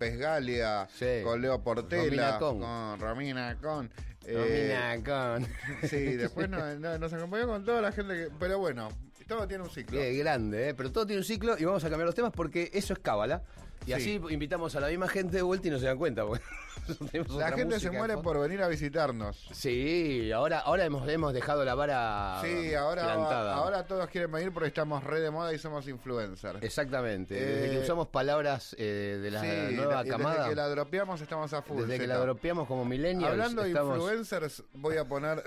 Sí. 0.93 1.05
con 1.23 1.39
Leo 1.41 1.63
Portela, 1.63 2.03
Romina 2.03 2.39
Con. 2.39 2.59
con 2.59 2.99
Romina 2.99 3.57
Con. 3.61 3.89
Eh, 4.25 4.35
Romina 4.35 5.03
con. 5.03 5.47
sí, 5.89 6.15
después 6.15 6.49
no- 6.49 6.75
no- 6.75 6.97
nos 6.97 7.13
acompañó 7.13 7.47
con 7.47 7.65
toda 7.65 7.81
la 7.81 7.91
gente 7.91 8.13
que. 8.13 8.29
Pero 8.39 8.59
bueno, 8.59 8.89
todo 9.27 9.47
tiene 9.47 9.63
un 9.63 9.69
ciclo. 9.69 9.99
Qué 9.99 10.13
grande, 10.13 10.69
¿eh? 10.69 10.73
Pero 10.73 10.91
todo 10.91 11.05
tiene 11.05 11.19
un 11.21 11.25
ciclo 11.25 11.55
y 11.57 11.65
vamos 11.65 11.83
a 11.83 11.89
cambiar 11.89 12.05
los 12.05 12.15
temas 12.15 12.31
porque 12.33 12.69
eso 12.73 12.93
es 12.93 12.99
cábala. 12.99 13.43
Y 13.83 13.87
Sí. 13.87 13.93
así 13.93 14.21
invitamos 14.29 14.75
a 14.75 14.79
la 14.79 14.87
misma 14.89 15.07
gente 15.07 15.37
de 15.37 15.41
vuelta 15.41 15.67
y 15.67 15.71
no 15.71 15.79
se 15.79 15.85
dan 15.87 15.97
cuenta. 15.97 16.25
porque 16.25 16.43
La 17.37 17.51
gente 17.51 17.79
se 17.79 17.91
muere 17.91 18.17
por 18.17 18.39
venir 18.39 18.61
a 18.61 18.67
visitarnos. 18.67 19.47
Sí, 19.51 20.31
ahora, 20.31 20.59
ahora 20.59 20.85
hemos, 20.85 21.07
hemos 21.09 21.33
dejado 21.33 21.63
la 21.65 21.73
vara 21.75 22.41
Sí, 22.43 22.73
ahora, 22.73 23.03
plantada. 23.03 23.55
ahora 23.55 23.85
todos 23.85 24.07
quieren 24.09 24.31
venir 24.31 24.51
porque 24.51 24.67
estamos 24.67 25.03
re 25.03 25.19
de 25.19 25.31
moda 25.31 25.53
y 25.53 25.57
somos 25.59 25.87
influencers. 25.87 26.61
Exactamente. 26.63 27.33
Desde 27.35 27.67
Eh, 27.67 27.71
que 27.71 27.79
usamos 27.79 28.07
palabras 28.07 28.75
eh, 28.79 29.19
de 29.21 29.31
la 29.31 29.41
Sí, 29.41 29.75
nueva 29.75 30.03
camada. 30.05 30.35
desde 30.37 30.49
que 30.49 30.55
la 30.55 30.67
dropeamos 30.69 31.21
estamos 31.21 31.53
a 31.53 31.61
full. 31.61 31.81
desde 31.81 31.99
que 31.99 32.07
la 32.07 32.17
dropeamos 32.17 32.67
como 32.67 32.85
millennials. 32.85 33.31
Hablando 33.31 33.63
de 33.63 33.69
estamos 33.69 33.97
influencers, 33.97 34.63
voy 34.73 34.97
a 34.97 35.05
poner. 35.05 35.43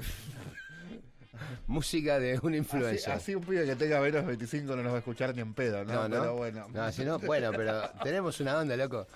música 1.67 2.19
de 2.19 2.39
un 2.43 2.55
influencer. 2.55 3.13
así 3.13 3.35
un 3.35 3.43
pibe 3.43 3.65
que 3.65 3.77
tenga 3.77 4.01
menos 4.01 4.25
25 4.27 4.77
no 4.77 4.83
nos 4.83 4.93
va 4.93 4.97
a 4.97 4.99
escuchar 4.99 5.35
ni 5.35 5.43
en 5.43 5.55
pedo, 5.55 5.85
¿no? 5.85 5.95
no, 5.95 6.09
no. 6.09 6.21
Pero 6.21 6.37
bueno. 6.37 6.67
No, 6.73 6.93
si 6.93 7.05
no, 7.05 7.19
bueno, 7.19 7.51
pero 7.53 7.91
tenemos 8.03 8.41
una 8.41 8.59
onda, 8.59 8.77
loco. 8.77 9.07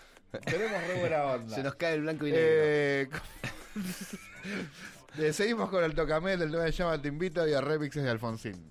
Tenemos 0.45 0.87
re 0.87 1.01
buena 1.01 1.25
onda. 1.25 1.55
Se 1.55 1.63
nos 1.63 1.75
cae 1.75 1.95
el 1.95 2.03
blanco 2.03 2.27
y 2.27 2.33
negro. 2.33 2.47
Eh, 2.47 3.09
seguimos 5.33 5.71
con 5.71 5.83
el 5.85 5.95
tocamel 5.95 6.39
del 6.39 6.51
9 6.51 6.71
llama 6.73 7.01
Te 7.01 7.09
invito 7.09 7.47
y 7.49 7.55
a 7.55 7.61
remixes 7.61 8.03
de 8.03 8.11
Alfonsín. 8.11 8.71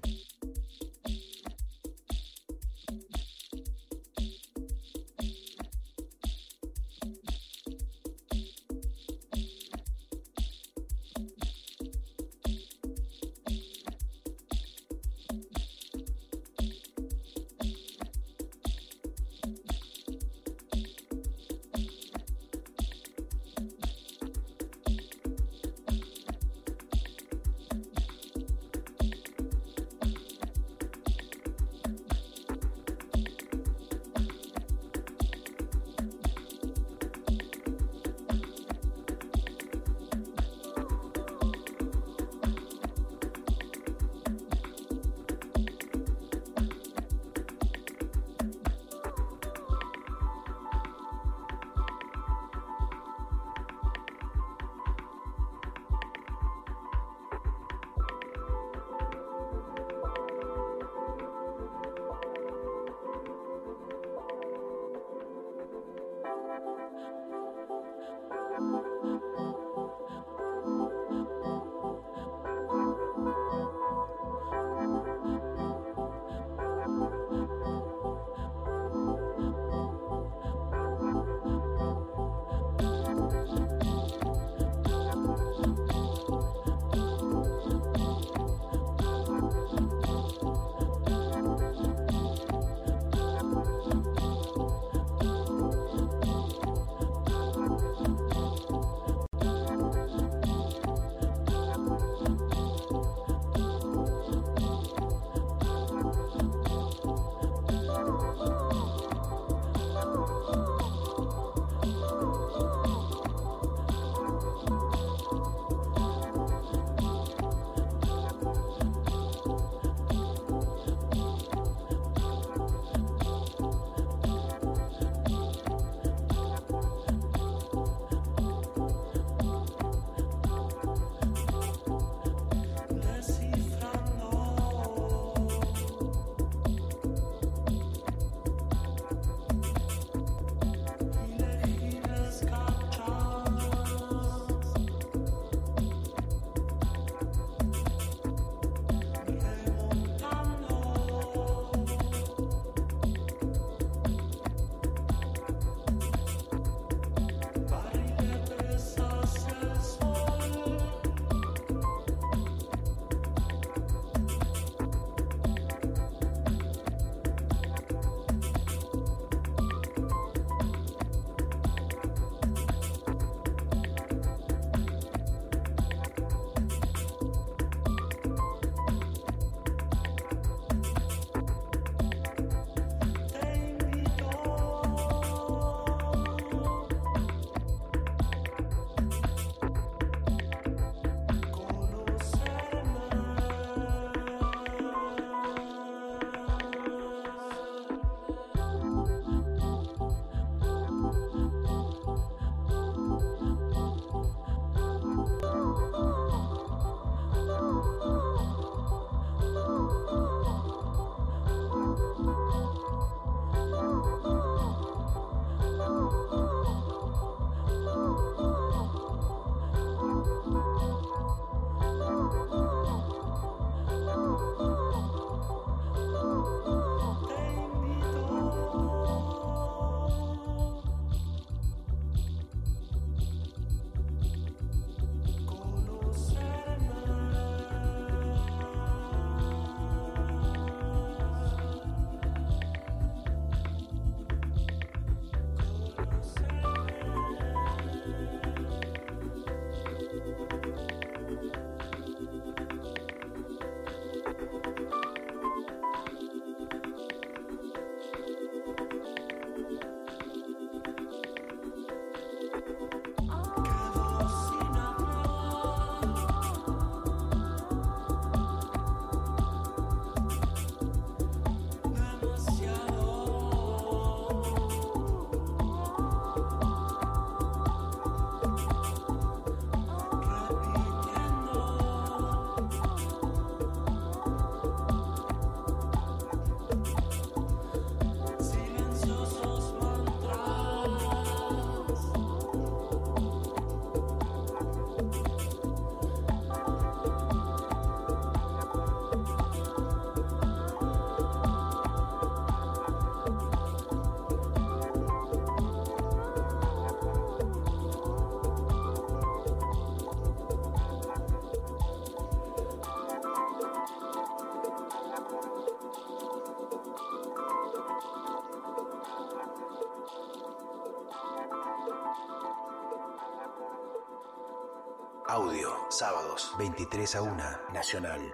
Sábados, 326.38 326.54
23 326.58 327.16
a 327.16 327.22
1, 327.22 327.34
Nacional 327.74 328.27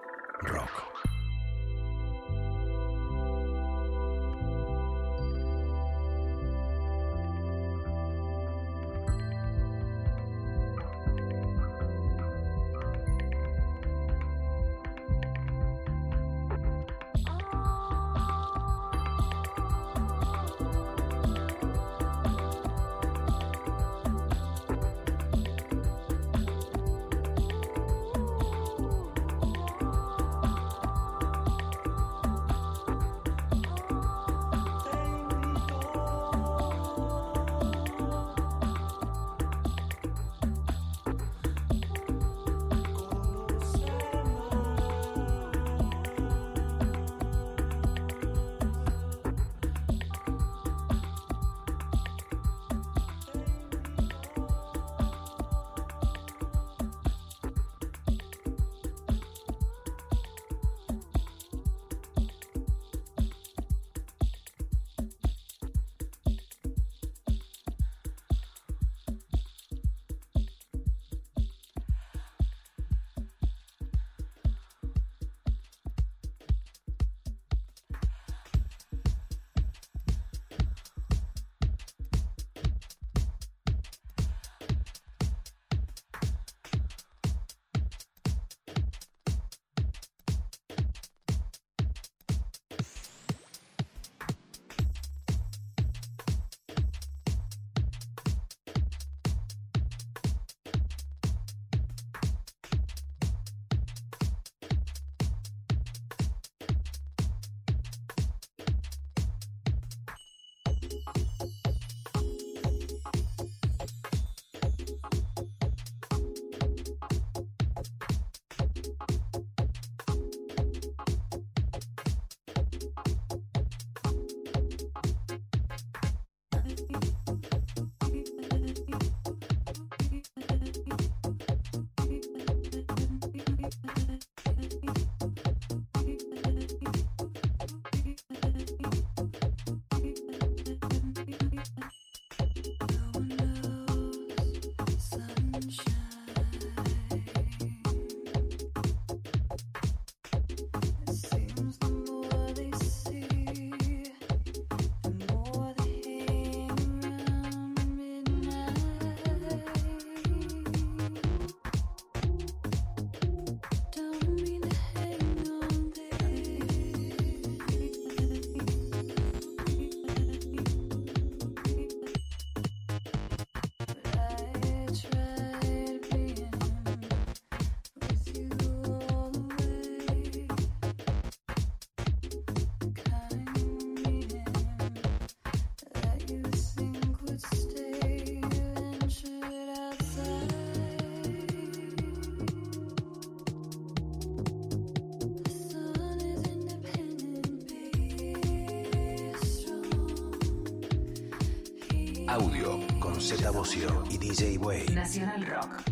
Audio 202.33 202.79
con 202.99 203.21
Z 203.21 203.51
Bocio 203.51 204.03
y 204.09 204.17
DJ 204.17 204.57
Way. 204.57 204.87
Nacional 204.87 205.45
Rock. 205.45 205.82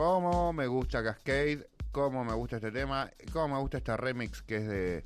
Cómo 0.00 0.54
me 0.54 0.66
gusta 0.66 1.04
Cascade, 1.04 1.68
cómo 1.92 2.24
me 2.24 2.32
gusta 2.32 2.56
este 2.56 2.72
tema, 2.72 3.10
cómo 3.34 3.56
me 3.56 3.60
gusta 3.60 3.76
este 3.76 3.94
remix 3.98 4.40
que 4.40 4.56
es 4.56 4.66
de 4.66 5.04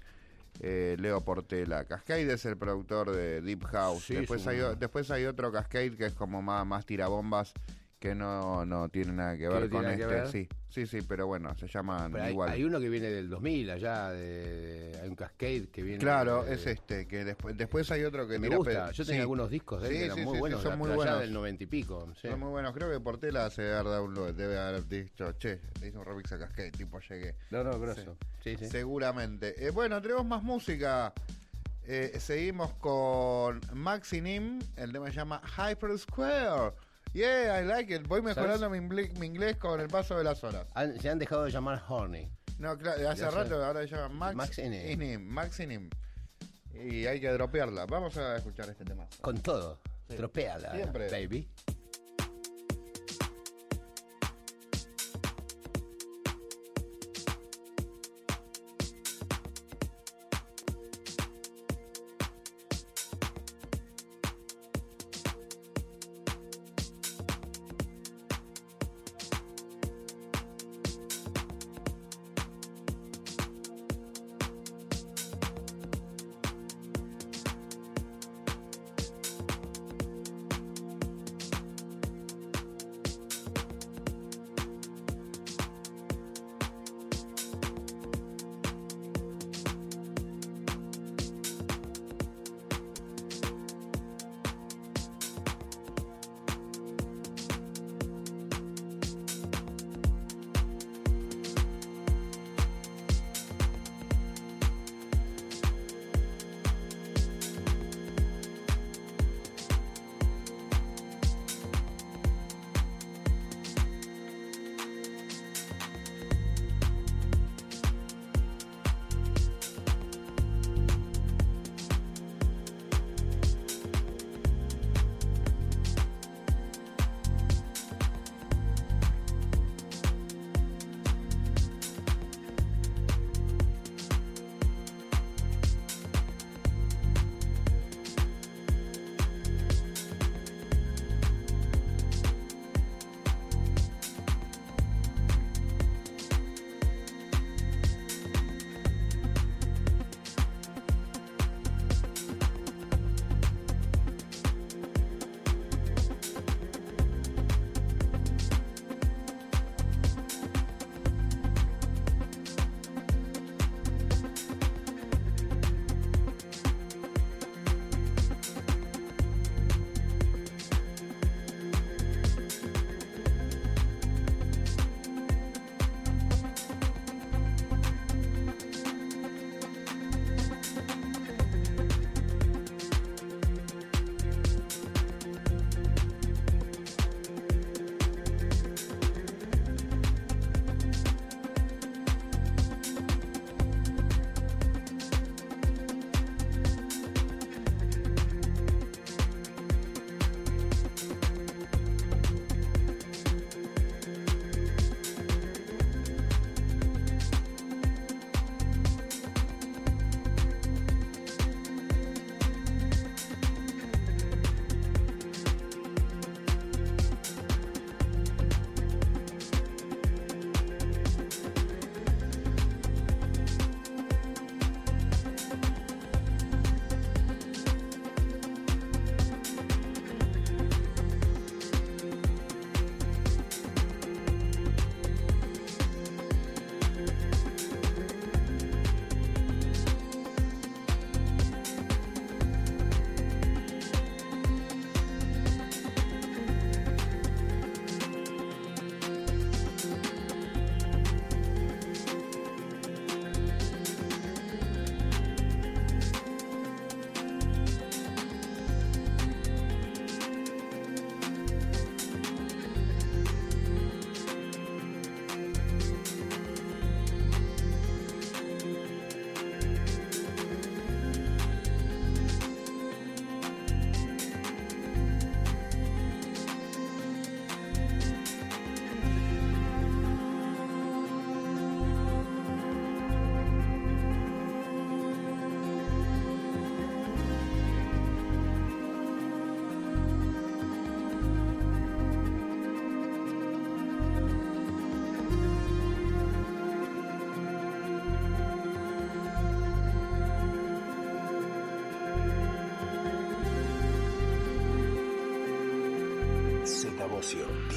eh, 0.60 0.96
Leo 1.00 1.20
Portela. 1.20 1.84
Cascade 1.84 2.32
es 2.32 2.44
el 2.44 2.56
productor 2.56 3.10
de 3.10 3.40
Deep 3.40 3.64
House. 3.64 4.04
Sí, 4.04 4.14
después, 4.14 4.42
es 4.42 4.46
hay, 4.46 4.60
o- 4.60 4.76
después 4.76 5.10
hay 5.10 5.24
otro 5.24 5.50
Cascade 5.50 5.96
que 5.96 6.06
es 6.06 6.14
como 6.14 6.42
más, 6.42 6.64
más 6.64 6.86
tirabombas 6.86 7.52
que 7.98 8.14
no, 8.14 8.64
no 8.66 8.88
tiene 8.88 9.14
nada 9.14 9.36
que 9.36 9.48
ver 9.48 9.68
con 9.68 9.84
que 9.84 9.90
este. 9.94 10.06
ver? 10.06 10.28
Sí, 10.28 10.48
sí, 10.74 10.86
sí, 10.86 11.02
pero 11.06 11.26
bueno, 11.26 11.54
se 11.56 11.68
llaman 11.68 12.10
Pero 12.12 12.24
hay, 12.24 12.32
igual. 12.32 12.50
hay 12.50 12.64
uno 12.64 12.80
que 12.80 12.88
viene 12.88 13.08
del 13.10 13.28
2000 13.30 13.70
allá, 13.70 14.10
de, 14.10 14.90
de- 14.90 15.00
hay 15.00 15.08
un 15.08 15.14
Cascade 15.14 15.68
que 15.72 15.82
viene. 15.82 15.98
Claro, 15.98 16.42
de- 16.44 16.54
es 16.54 16.66
este, 16.66 17.06
que 17.06 17.24
después, 17.24 17.56
después 17.56 17.90
hay 17.92 18.02
otro 18.04 18.26
que 18.26 18.38
Me 18.38 18.48
gusta, 18.48 18.88
pe- 18.88 18.92
yo 18.94 19.04
tenía 19.04 19.18
sí, 19.18 19.20
algunos 19.22 19.50
discos 19.50 19.82
de 19.82 19.88
él 19.88 19.92
Sí, 19.94 19.98
que 20.00 20.04
eran 20.06 20.16
sí, 20.18 20.24
muy 20.24 20.34
sí, 20.34 20.40
buenos, 20.40 20.62
son 20.62 20.78
muy 20.78 20.90
buenos. 20.90 21.20
del 21.20 21.32
90 21.32 21.62
y 21.62 21.66
pico. 21.66 22.08
sí. 22.20 22.28
Son 22.28 22.40
muy 22.40 22.48
buenos. 22.50 22.72
Creo 22.74 22.90
que 22.90 23.00
Portela 23.00 23.48
se 23.50 23.62
debe 23.62 23.74
haber 23.74 23.86
dado 23.92 24.04
un, 24.04 24.36
debe 24.36 24.58
haber 24.58 24.86
dicho, 24.88 25.32
che, 25.38 25.60
le 25.80 25.88
hice 25.88 25.98
un 25.98 26.04
remix 26.04 26.32
a 26.32 26.38
Cascade, 26.38 26.72
tipo 26.72 26.98
llegué. 27.00 27.36
No, 27.50 27.62
no, 27.62 27.78
grosso. 27.78 28.16
Sí, 28.42 28.56
sí. 28.58 28.66
Seguramente. 28.66 29.66
Eh, 29.66 29.70
bueno, 29.70 30.02
tenemos 30.02 30.24
más 30.26 30.42
música. 30.42 31.12
Eh, 31.86 32.16
seguimos 32.18 32.72
con 32.74 33.60
Maxi 33.74 34.20
Nim. 34.20 34.58
El 34.76 34.90
tema 34.92 35.06
se 35.08 35.12
llama 35.12 35.40
Hyper 35.56 35.98
Square. 35.98 36.72
Yeah, 37.14 37.60
I 37.60 37.64
like 37.64 37.94
it. 37.94 38.06
Voy 38.08 38.20
mejorando 38.22 38.68
mi, 38.68 38.78
inglés 38.78 39.56
con 39.56 39.80
el 39.80 39.88
paso 39.88 40.18
de 40.18 40.24
las 40.24 40.42
horas. 40.42 40.66
Han- 40.74 41.00
se 41.00 41.08
han 41.08 41.18
dejado 41.18 41.44
de 41.44 41.50
llamar 41.52 41.82
Horny. 41.88 42.28
No, 42.58 42.76
claro, 42.76 43.08
hace 43.08 43.30
rato 43.30 43.64
ahora 43.64 43.80
se 43.82 43.88
llama 43.94 44.08
Max, 44.08 44.36
Max 44.36 44.58
Nim. 44.58 44.90
Inim, 44.90 45.20
Maxi 45.26 45.66
Nim. 45.66 45.90
Y 46.74 47.06
hay 47.06 47.20
que 47.20 47.30
dropearla. 47.30 47.86
Vamos 47.86 48.16
a 48.16 48.36
escuchar 48.36 48.68
este 48.68 48.84
tema. 48.84 49.06
Con 49.20 49.40
todo. 49.40 49.80
Sí. 50.08 50.16
Tropeala, 50.16 50.72
Siempre. 50.72 51.08
baby. 51.10 51.48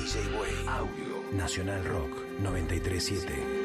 DJ 0.08 0.40
Way. 0.40 0.56
Audio. 0.70 1.22
Nacional 1.34 1.84
Rock 1.84 2.24
937. 2.42 3.57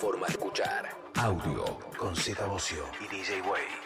Forma 0.00 0.26
de 0.26 0.32
escuchar. 0.32 0.88
Audio 1.16 1.78
con 1.98 2.16
Z 2.16 2.46
Bocio 2.46 2.86
y 3.00 3.14
DJ 3.14 3.42
Way. 3.42 3.79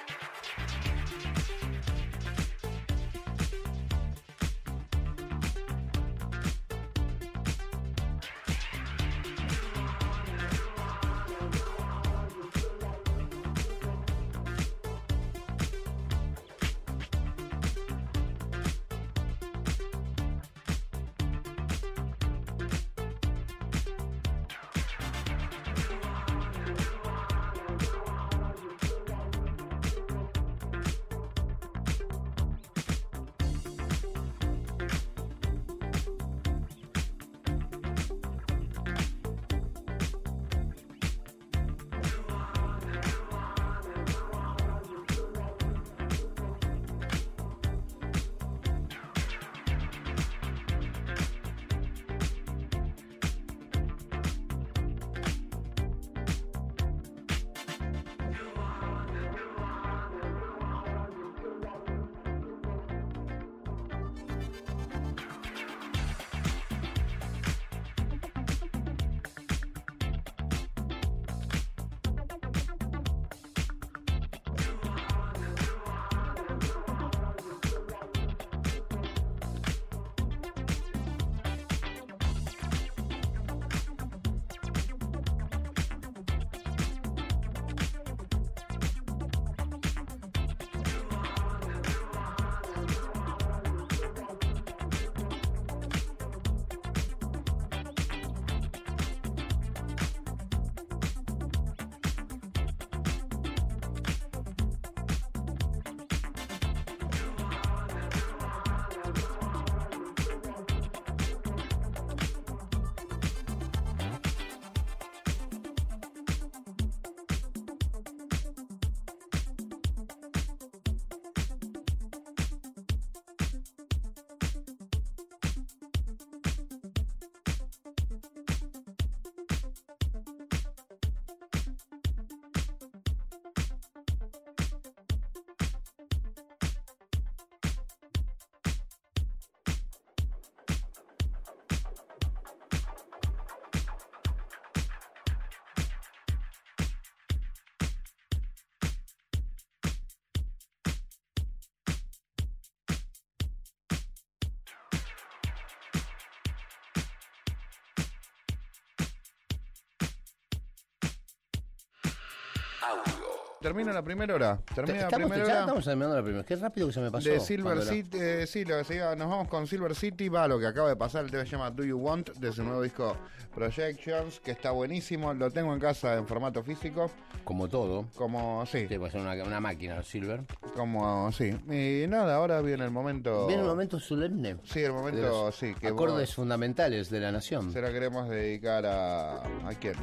Audio. 162.88 163.24
Termina 163.60 163.94
la 163.94 164.02
primera 164.02 164.34
hora. 164.34 164.58
Termina 164.74 164.98
la 164.98 165.04
¿Estamos, 165.04 165.28
primera 165.30 165.46
ya 165.48 165.52
hora. 165.54 165.60
estamos 165.62 165.84
terminando 165.86 166.16
la 166.16 166.22
primera. 166.22 166.44
Qué 166.44 166.56
rápido 166.56 166.86
que 166.88 166.92
se 166.92 167.00
me 167.00 167.10
pasó. 167.10 167.30
De 167.30 167.40
Silver 167.40 167.74
cuando 167.76 167.82
City, 167.92 168.18
eh, 168.20 168.46
sí, 168.46 168.62
lo 168.66 168.76
que 168.76 168.84
se 168.84 168.96
iba- 168.96 169.16
nos 169.16 169.30
vamos 169.30 169.48
con 169.48 169.66
Silver 169.66 169.94
City, 169.94 170.28
va, 170.28 170.46
lo 170.46 170.58
que 170.58 170.66
acaba 170.66 170.90
de 170.90 170.96
pasar, 170.96 171.24
el 171.24 171.30
tema 171.30 171.44
se 171.44 171.50
llama 171.52 171.70
Do 171.70 171.82
You 171.82 171.96
Want, 171.98 172.30
de 172.34 172.52
su 172.52 172.62
nuevo 172.62 172.82
disco 172.82 173.16
Projections, 173.54 174.40
que 174.40 174.50
está 174.50 174.72
buenísimo, 174.72 175.32
lo 175.32 175.50
tengo 175.50 175.72
en 175.72 175.80
casa 175.80 176.14
en 176.16 176.26
formato 176.26 176.62
físico, 176.62 177.10
Como 177.44 177.68
todo. 177.68 178.04
como, 178.16 178.66
sí, 178.66 178.86
ser 178.86 178.98
una, 179.14 179.32
una 179.44 179.60
máquina, 179.60 180.02
Silver. 180.02 180.42
como, 180.74 181.32
sí. 181.32 181.56
Y 181.70 182.06
nada, 182.06 182.34
ahora 182.34 182.60
viene 182.60 182.84
el 182.84 182.90
momento... 182.90 183.46
Viene 183.46 183.62
un 183.62 183.68
momento 183.68 183.98
solemne. 183.98 184.56
Sí, 184.64 184.80
el 184.80 184.92
momento, 184.92 185.50
sí, 185.52 185.74
que 185.80 185.86
acordes 185.86 186.28
vos- 186.28 186.34
fundamentales 186.34 187.08
de 187.08 187.20
la 187.20 187.32
nación. 187.32 187.72
se 187.72 187.80
la 187.80 187.90
queremos 187.92 188.28
dedicar 188.28 188.84
a... 188.84 189.36
¿A 189.36 189.74
quién? 189.80 189.94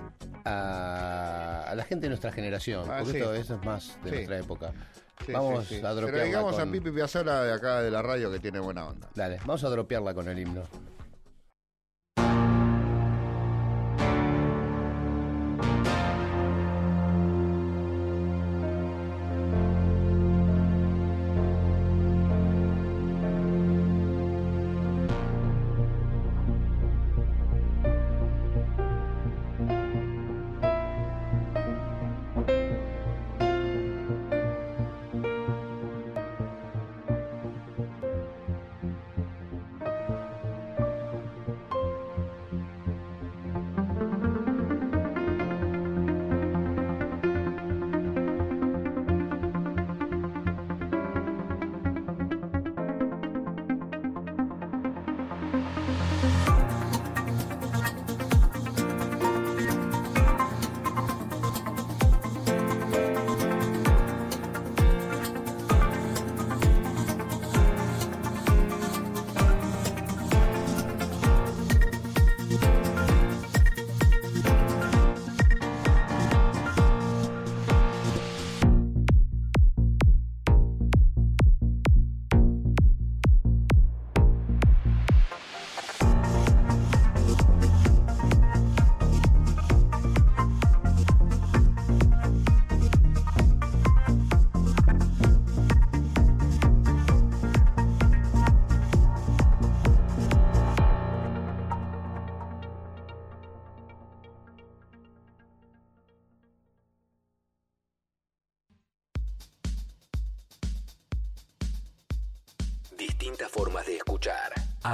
A, 0.46 1.61
a 1.72 1.76
la 1.76 1.84
gente 1.84 2.04
de 2.04 2.10
nuestra 2.10 2.32
generación. 2.32 2.86
Ah, 2.90 2.98
porque 3.00 3.12
sí. 3.14 3.18
esto, 3.20 3.34
esto 3.34 3.56
es 3.56 3.66
más 3.66 3.98
de 4.04 4.10
Sí. 4.10 4.16
nuestra 4.16 4.38
época. 4.40 4.72
Sí, 5.26 5.32
vamos 5.34 5.72
a 5.72 5.94
dropearla 5.94 6.24
dedicamos 6.24 6.56
a 6.58 6.60
con- 6.62 6.72
Pipi 6.72 6.92
Piazzolla 6.92 7.44
de 7.44 7.54
acá 7.54 7.82
de 7.82 7.92
la 7.92 8.02
radio 8.02 8.32
que 8.32 8.40
tiene 8.40 8.60
buena 8.60 8.88
onda. 8.88 9.08
Dale, 9.14 9.38
vamos 9.46 9.64
a 9.64 9.70
dropearla 9.70 10.14
con 10.16 10.28
el 10.28 10.40
himno. 10.40 10.64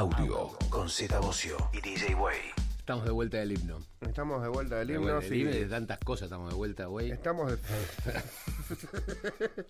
Audio 0.01 0.51
con 0.69 0.87
Z 0.89 1.17
Bocio 1.19 1.57
y 1.73 1.81
DJ 1.81 2.13
Way. 2.13 2.37
Estamos 2.77 3.03
de 3.03 3.09
vuelta 3.09 3.37
del 3.37 3.53
himno. 3.53 3.79
Estamos 4.01 4.43
de 4.43 4.47
vuelta 4.47 4.75
del 4.75 4.89
De, 4.89 4.93
himno. 4.93 5.19
sí. 5.23 5.41
de 5.43 5.65
tantas 5.65 5.97
cosas 5.97 6.25
estamos 6.25 6.51
de 6.51 6.55
vuelta, 6.55 6.85
güey. 6.85 7.09
Estamos 7.09 7.51
de... 7.51 7.57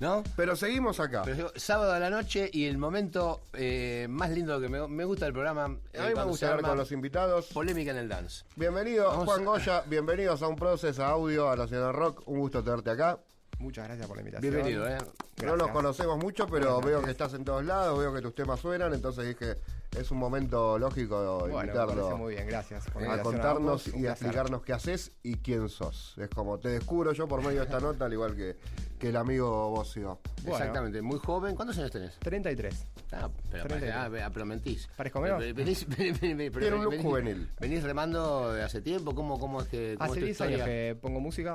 ¿No? 0.00 0.24
Pero 0.34 0.56
seguimos 0.56 0.98
acá. 0.98 1.22
Pero 1.24 1.52
sábado 1.54 1.92
a 1.92 2.00
la 2.00 2.10
noche 2.10 2.50
y 2.52 2.64
el 2.66 2.76
momento 2.76 3.40
eh, 3.52 4.08
más 4.10 4.30
lindo 4.30 4.60
que 4.60 4.68
me, 4.68 4.88
me 4.88 5.04
gusta 5.04 5.26
del 5.26 5.32
programa. 5.34 5.76
eh, 5.92 5.98
A 5.98 6.02
mí 6.02 6.08
me 6.08 6.14
cuando 6.14 6.30
gusta 6.32 6.46
hablar 6.46 6.58
arma 6.58 6.68
con 6.70 6.78
los 6.78 6.90
invitados. 6.90 7.46
Polémica 7.54 7.92
en 7.92 7.98
el 7.98 8.08
dance. 8.08 8.44
Bienvenido, 8.56 9.06
Vamos 9.10 9.26
Juan 9.26 9.42
a- 9.42 9.44
Goya. 9.44 9.82
Bienvenidos 9.86 10.42
a 10.42 10.48
un 10.48 10.56
Process 10.56 10.98
a 10.98 11.10
Audio 11.10 11.48
a 11.48 11.54
Nacional 11.54 11.94
Rock. 11.94 12.24
Un 12.26 12.40
gusto 12.40 12.64
tenerte 12.64 12.90
acá. 12.90 13.20
Muchas 13.58 13.86
gracias 13.86 14.06
por 14.06 14.16
la 14.16 14.22
invitación. 14.22 14.52
Bienvenido, 14.54 14.88
¿eh? 14.88 14.98
No 15.44 15.56
nos 15.56 15.68
conocemos 15.70 16.16
mucho, 16.18 16.46
pero 16.46 16.80
veo 16.80 17.02
que 17.02 17.10
estás 17.10 17.34
en 17.34 17.44
todos 17.44 17.64
lados, 17.64 17.98
veo 17.98 18.12
que 18.14 18.20
tus 18.20 18.34
temas 18.34 18.60
suenan, 18.60 18.94
entonces 18.94 19.26
dije, 19.26 19.56
es 19.96 20.10
un 20.12 20.18
momento 20.18 20.78
lógico 20.78 21.38
Bueno, 21.40 21.56
me 21.56 21.62
invitarlo 21.64 21.94
parece 22.02 22.14
muy 22.14 22.34
bien, 22.34 22.46
gracias. 22.46 22.88
por 22.90 23.04
a 23.04 23.22
contarnos 23.22 23.88
y 23.88 24.06
a 24.06 24.12
explicarnos 24.12 24.62
qué 24.62 24.72
haces 24.74 25.10
y 25.24 25.34
quién 25.36 25.68
sos. 25.68 26.14
Es 26.18 26.28
como 26.28 26.58
te 26.58 26.68
descubro 26.68 27.12
yo 27.12 27.26
por 27.26 27.40
medio 27.42 27.58
de 27.60 27.64
esta 27.66 27.80
nota, 27.80 28.04
al 28.04 28.12
igual 28.12 28.36
que, 28.36 28.56
que 28.98 29.08
el 29.08 29.16
amigo 29.16 29.70
Bocio. 29.70 30.20
Bueno. 30.42 30.56
Exactamente, 30.58 31.02
muy 31.02 31.18
joven. 31.18 31.56
¿Cuántos 31.56 31.78
años 31.78 31.90
tenés? 31.90 32.16
33. 32.20 32.86
Ah, 33.12 33.28
pero, 33.50 33.64
33. 33.66 33.94
ah, 33.96 34.10
ah, 34.26 34.30
pero 34.32 34.46
mentís. 34.46 34.88
¿Parezco 34.96 35.20
menos? 35.20 35.40
Ve- 35.40 35.52
Venís, 35.54 35.88
venís- 35.88 36.20
venís- 36.20 36.50
pero 36.52 36.60
Tiene 36.60 36.76
un 36.76 36.84
look 36.84 36.94
venís- 36.94 37.02
juvenil. 37.02 37.50
¿Venís 37.60 37.82
remando 37.82 38.52
de 38.52 38.62
hace 38.62 38.80
tiempo? 38.82 39.14
¿Cómo, 39.14 39.38
cómo 39.38 39.60
es 39.62 39.68
que.? 39.68 39.94
cómo 39.98 40.10
Hace 40.12 40.20
es 40.20 40.20
tu 40.20 40.24
10 40.26 40.40
años 40.42 40.62
que 40.64 40.96
pongo 41.00 41.20
música, 41.20 41.54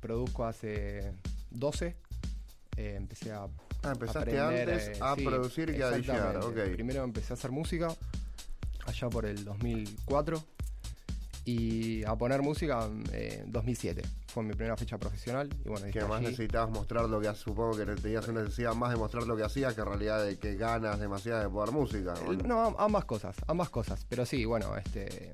produzco 0.00 0.44
hace 0.44 1.12
12. 1.50 1.96
eh, 2.76 2.94
empecé 2.96 3.32
a. 3.32 3.44
Ah, 3.82 3.92
empezaste 3.92 4.38
aprender, 4.38 4.70
antes 4.74 4.98
eh, 4.98 5.00
a 5.02 5.14
sí, 5.14 5.24
producir 5.24 5.74
que 5.74 5.82
a 5.82 5.90
DJar, 5.90 6.36
ok. 6.38 6.58
Primero 6.74 7.02
empecé 7.04 7.32
a 7.32 7.34
hacer 7.34 7.50
música, 7.50 7.88
allá 8.86 9.08
por 9.08 9.26
el 9.26 9.44
2004. 9.44 10.42
Y 11.46 12.04
a 12.04 12.14
poner 12.16 12.42
música 12.42 12.86
en 13.12 13.50
2007. 13.50 14.02
Fue 14.28 14.42
mi 14.44 14.52
primera 14.52 14.76
fecha 14.76 14.98
profesional. 14.98 15.48
Y 15.64 15.68
bueno, 15.70 15.86
Que 15.90 15.98
además 16.00 16.18
allí- 16.18 16.26
necesitabas 16.30 16.70
mostrar 16.70 17.08
lo 17.08 17.18
que 17.20 17.28
hacías, 17.28 17.42
supongo 17.42 17.76
que 17.76 17.86
tenías 17.86 18.28
una 18.28 18.42
necesidad 18.42 18.74
más 18.74 18.90
de 18.90 18.96
mostrar 18.96 19.24
lo 19.26 19.36
que 19.36 19.42
hacías 19.44 19.74
que 19.74 19.80
en 19.80 19.86
realidad 19.86 20.24
de 20.24 20.38
que 20.38 20.56
ganas 20.56 21.00
demasiadas 21.00 21.44
de 21.44 21.50
poder 21.50 21.72
música. 21.72 22.14
No, 22.44 22.76
ambas 22.78 23.06
cosas, 23.06 23.34
ambas 23.48 23.70
cosas. 23.70 24.04
Pero 24.08 24.26
sí, 24.26 24.44
bueno, 24.44 24.76
este. 24.76 25.32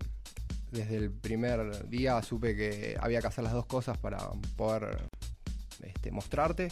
Desde 0.71 0.97
el 0.97 1.11
primer 1.11 1.89
día 1.89 2.21
supe 2.23 2.57
que 2.57 2.97
había 3.01 3.21
que 3.21 3.29
hacer 3.29 3.45
las 3.45 3.53
dos 3.53 3.67
cosas 3.67 3.99
para 3.99 4.19
poder 4.57 5.09
este, 5.83 6.11
mostrarte. 6.11 6.69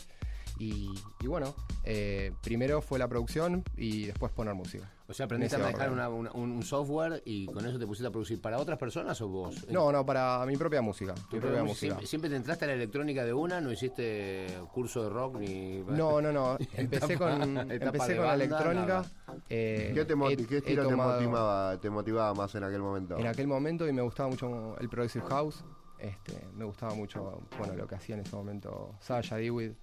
Y, 0.59 0.95
bueno, 1.27 1.55
eh, 1.85 2.33
primero 2.43 2.81
fue 2.81 2.99
la 2.99 3.09
producción 3.09 3.65
y 3.77 4.07
después 4.07 4.33
poner 4.33 4.55
música. 4.55 4.94
O 5.07 5.13
sea, 5.13 5.27
aprendiste 5.27 5.57
a 5.57 5.59
manejar 5.59 5.91
una- 5.91 6.09
una- 6.09 6.33
un, 6.33 6.51
un 6.51 6.63
software 6.63 7.21
y 7.27 7.47
con 7.49 7.67
eso 7.67 7.79
te 7.79 7.87
pusiste 7.87 8.07
a 8.09 8.11
producir 8.11 8.41
para 8.41 8.59
otras 8.59 8.79
personas 8.79 9.21
o 9.21 9.29
vos? 9.29 9.67
No, 9.69 9.93
no, 9.93 10.05
para 10.07 10.45
mi 10.47 10.57
propia 10.57 10.81
música. 10.81 11.13
Tu 11.15 11.21
Mi 11.21 11.27
propia 11.29 11.41
propia 11.41 11.63
música. 11.65 11.65
música. 11.65 11.79
¿Siempre, 11.79 12.07
siempre 12.07 12.31
te 12.31 12.37
entraste 12.37 12.65
a 12.65 12.69
la 12.69 12.75
electrónica 12.75 13.23
de 13.25 13.35
una? 13.35 13.61
¿No 13.61 13.71
hiciste 13.71 14.47
curso 14.73 15.03
de 15.03 15.11
rock 15.11 15.37
ni.? 15.41 15.83
No, 15.89 16.23
no, 16.23 16.33
no. 16.33 16.57
Empecé 16.75 17.19
con, 17.19 17.59
Etapa 17.71 17.85
empecé 17.87 18.17
con 18.17 18.27
la 18.27 18.35
electrónica. 18.35 19.05
eh, 19.51 19.91
¿Qué, 19.95 20.05
te 20.07 20.15
he- 20.15 20.47
qué 20.47 20.57
estilo 20.59 20.89
te, 20.89 20.97
motivaba, 20.97 21.79
te 21.79 21.91
motivaba 21.91 22.33
más 22.33 22.55
en 22.55 22.65
aquel 22.65 22.81
momento? 22.81 23.19
en 23.19 23.27
aquel 23.27 23.47
momento 23.47 23.87
y 23.87 23.93
me 23.93 24.01
gustaba 24.01 24.31
mucho 24.31 24.75
el 24.79 24.89
Progressive 24.89 25.27
House. 25.29 25.63
Este, 25.99 26.47
me 26.57 26.65
gustaba 26.65 26.95
mucho 26.95 27.43
bueno, 27.59 27.75
lo 27.75 27.87
que 27.87 27.95
hacía 27.95 28.15
en 28.15 28.23
ese 28.23 28.35
momento 28.35 28.95
Sasha, 29.01 29.37
Dewitt. 29.37 29.75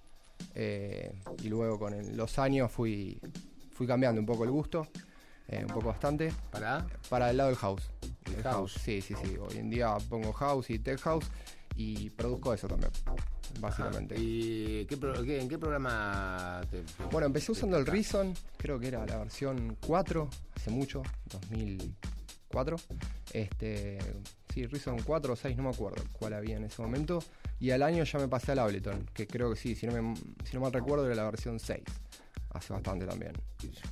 eh, 0.56 1.14
y 1.42 1.48
luego 1.48 1.78
con 1.78 1.94
el- 1.94 2.16
los 2.16 2.38
años 2.40 2.70
fui, 2.72 3.20
fui 3.70 3.86
cambiando 3.86 4.20
un 4.20 4.26
poco 4.26 4.42
el 4.44 4.50
gusto, 4.50 4.86
eh, 5.48 5.60
un 5.66 5.72
poco 5.74 5.88
bastante, 5.88 6.32
¿Para? 6.50 6.86
para 7.08 7.30
el 7.30 7.36
lado 7.36 7.50
del 7.50 7.58
house. 7.58 7.82
El 8.26 8.34
El 8.34 8.42
house. 8.42 8.72
Sí, 8.82 9.00
sí, 9.02 9.14
sí. 9.22 9.36
Hoy 9.38 9.58
en 9.58 9.70
día 9.70 9.96
pongo 10.08 10.32
house 10.32 10.70
y 10.70 10.78
tech 10.78 10.98
house 11.00 11.26
y 11.76 12.10
produzco 12.10 12.52
eso 12.54 12.68
también, 12.68 12.90
básicamente. 13.60 14.14
¿Y 14.18 14.84
qué 14.86 14.96
pro- 14.96 15.22
qué- 15.24 15.40
en 15.40 15.48
qué 15.48 15.58
programa 15.58 16.60
te, 16.70 16.80
te- 16.82 17.04
Bueno, 17.10 17.26
empecé 17.26 17.52
usando 17.52 17.76
el? 17.78 17.86
Reason, 17.86 18.32
creo 18.58 18.78
que 18.78 18.88
era 18.88 19.04
la 19.06 19.16
versión 19.18 19.76
4, 19.86 20.28
hace 20.56 20.70
mucho, 20.70 21.02
2004. 21.30 22.76
Este, 23.32 23.98
sí, 24.52 24.66
Reason 24.66 24.98
4 25.02 25.32
o 25.32 25.36
6, 25.36 25.56
no 25.56 25.62
me 25.64 25.70
acuerdo 25.70 26.02
cuál 26.12 26.34
había 26.34 26.56
en 26.56 26.64
ese 26.64 26.82
momento. 26.82 27.20
Y 27.58 27.70
al 27.70 27.82
año 27.82 28.04
ya 28.04 28.18
me 28.18 28.28
pasé 28.28 28.52
al 28.52 28.58
Ableton, 28.58 29.06
que 29.14 29.26
creo 29.26 29.50
que 29.50 29.56
sí, 29.56 29.74
si 29.74 29.86
no, 29.86 29.92
me, 30.00 30.14
si 30.44 30.54
no 30.54 30.60
mal 30.60 30.72
recuerdo 30.72 31.06
era 31.06 31.14
la 31.14 31.24
versión 31.24 31.58
6. 31.60 31.82
Hace 32.54 32.72
bastante 32.72 33.06
también. 33.06 33.32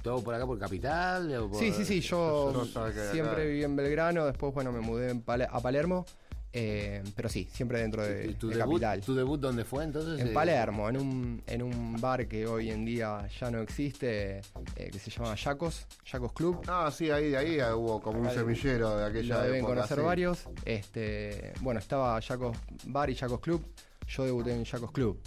¿Todo 0.03 0.23
por 0.23 0.35
acá 0.35 0.47
por 0.47 0.59
Capital? 0.59 1.35
o 1.37 1.49
por- 1.51 1.59
Sí, 1.59 1.73
sí, 1.73 1.85
sí, 1.85 2.01
yo 2.01 2.65
siempre 3.11 3.47
viví 3.47 3.65
en 3.65 3.75
Belgrano, 3.77 4.27
después, 4.27 4.53
bueno, 4.53 4.71
me 4.73 4.81
mudé 4.81 5.11
en 5.11 5.25
a 5.27 5.61
Palermo, 5.61 6.05
eh, 6.53 7.03
pero 7.17 7.29
sí, 7.29 7.49
siempre 7.51 7.81
dentro 7.81 8.05
de, 8.05 8.27
¿Y 8.27 8.35
tu, 8.35 8.49
de 8.49 8.57
debut, 8.57 8.73
Capital. 8.81 9.01
¿Tu 9.03 9.15
debut 9.15 9.41
dónde 9.41 9.65
fue 9.65 9.85
entonces? 9.85 10.21
En 10.21 10.29
Eh, 10.29 10.33
Palermo, 10.33 10.89
en 10.91 10.97
un, 10.99 11.43
en 11.47 11.63
un 11.63 11.99
bar 12.01 12.27
que 12.29 12.47
hoy 12.47 12.71
en 12.71 12.85
día 12.85 13.27
ya 13.41 13.51
no 13.51 13.61
existe, 13.63 14.39
eh, 14.77 14.91
que 14.93 14.99
se 14.99 15.11
llama 15.11 15.35
Yacos, 15.37 15.87
Yacos 16.13 16.33
Club. 16.35 16.61
Ah, 16.69 16.91
sí, 16.93 17.09
ahí 17.11 17.31
de 17.31 17.37
ahí 17.39 17.59
hubo 17.75 18.03
como 18.03 18.21
un 18.21 18.29
semillero 18.31 18.97
de 18.99 19.07
aquella 19.07 19.37
Lo 19.37 19.43
deben 19.43 19.59
época, 19.61 19.75
conocer 19.75 19.97
sí. 19.99 20.03
varios. 20.05 20.49
Este, 20.67 21.53
bueno, 21.61 21.81
estaba 21.81 22.19
Yacos 22.21 22.57
Bar 22.87 23.09
y 23.09 23.15
Yacos 23.15 23.41
Club. 23.41 23.65
Yo 24.09 24.25
debuté 24.25 24.53
en 24.53 24.65
Yacos 24.65 24.91
Club, 24.91 25.19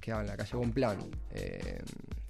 que 0.00 0.10
era 0.10 0.20
en 0.20 0.26
la 0.26 0.36
calle 0.36 0.56
Bonplan. 0.56 0.98
Eh, 1.30 1.78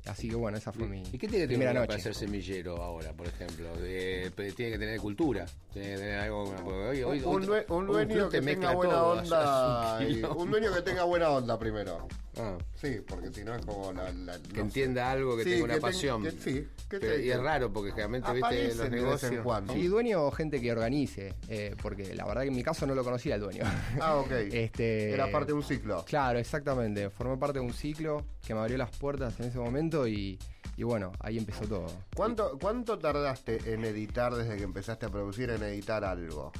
así 0.07 0.29
que 0.29 0.35
bueno, 0.37 0.59
esa 0.59 0.73
fue 0.73 0.87
mi 0.87 1.03
¿Y 1.13 1.19
qué 1.19 1.29
tiene 1.29 1.45
que 1.45 1.49
primera 1.49 1.71
tener 1.71 1.83
noche. 1.83 1.89
para 1.89 2.01
ser 2.03 2.15
semillero 2.15 2.83
ahora, 2.83 3.13
por 3.13 3.27
ejemplo? 3.27 3.67
Eh, 3.81 4.31
tiene 4.37 4.73
que 4.73 4.79
tener 4.79 5.01
cultura. 5.01 5.47
Tiene 5.73 5.91
que 5.91 5.97
tener 5.97 6.19
algo. 6.21 6.43
hoy- 6.65 7.03
hoy- 7.03 7.23
Un, 7.25 7.49
hoy- 7.69 7.87
dueño 7.87 8.29
que 8.31 8.41
te 8.41 8.45
tenga 8.47 8.71
mezcla 8.71 8.73
buena 8.75 8.95
todo, 8.95 9.21
onda. 9.21 9.99
un 9.99 10.49
y- 10.49 10.51
dueño 10.51 10.75
que 10.75 10.83
tenga 10.83 11.05
buena 11.05 11.31
onda 11.31 11.59
primero. 11.59 12.07
Ah, 12.39 12.59
Sí, 12.75 12.99
porque 13.09 13.31
si 13.33 13.43
no 13.45 13.55
es 13.55 13.65
como 13.65 13.95
la. 13.95 14.13
la- 14.13 14.39
que 14.39 14.53
no 14.59 14.61
entienda 14.65 15.11
algo, 15.11 15.39
que 15.39 15.45
Sí, 15.45 15.51
tenga 15.53 15.65
una 15.65 15.75
que 15.75 15.81
ten- 15.81 15.89
pasión. 15.91 16.23
que- 16.23 16.31
sí, 16.33 16.69
que 16.91 17.01
Pero- 17.01 17.15
te- 17.15 17.25
y 17.25 17.31
es 17.31 17.41
raro 17.41 17.73
porque 17.73 17.91
generalmente, 17.93 18.31
viste, 18.35 18.75
los 18.75 18.91
negocios. 18.91 19.43
cuando. 19.43 19.73
Sí, 19.73 19.87
dueño 19.87 20.23
o 20.23 20.31
gente 20.31 20.61
que 20.61 20.71
organice, 20.71 21.33
eh, 21.49 21.75
porque 21.81 22.15
la 22.15 22.27
verdad 22.27 22.43
que 22.43 22.49
en 22.49 22.55
mi 22.57 22.63
caso 22.63 22.87
no 22.87 22.95
lo 22.95 23.03
conocía 23.05 23.37
el 23.37 23.41
dueño. 23.41 23.65
Ah, 24.01 24.17
ok. 24.17 24.31
Este, 24.53 25.13
Era 25.15 25.31
parte 25.33 25.49
de 25.49 25.53
un 25.55 25.63
ciclo. 25.63 26.05
Claro, 26.05 26.39
exactamente. 26.39 27.09
Formé 27.09 27.39
parte 27.39 27.59
de 27.59 27.65
un 27.65 27.73
ciclo 27.73 28.23
que 28.47 28.53
me 28.53 28.61
abrió 28.61 28.77
las 28.77 28.91
puertas 28.91 29.41
en 29.41 29.47
ese 29.47 29.59
momento 29.59 29.96
y, 30.05 30.37
y 30.77 30.83
bueno, 30.83 31.13
ahí 31.21 31.39
empezó 31.39 31.65
todo. 31.67 31.87
¿Cuánto, 32.17 32.59
¿Cuánto 32.61 32.99
tardaste 32.99 33.73
en 33.73 33.85
editar 33.85 34.35
desde 34.35 34.57
que 34.57 34.65
empezaste 34.65 35.07
a 35.07 35.11
producir 35.11 35.51
en 35.51 35.63
editar 35.63 36.05
algo? 36.05 36.51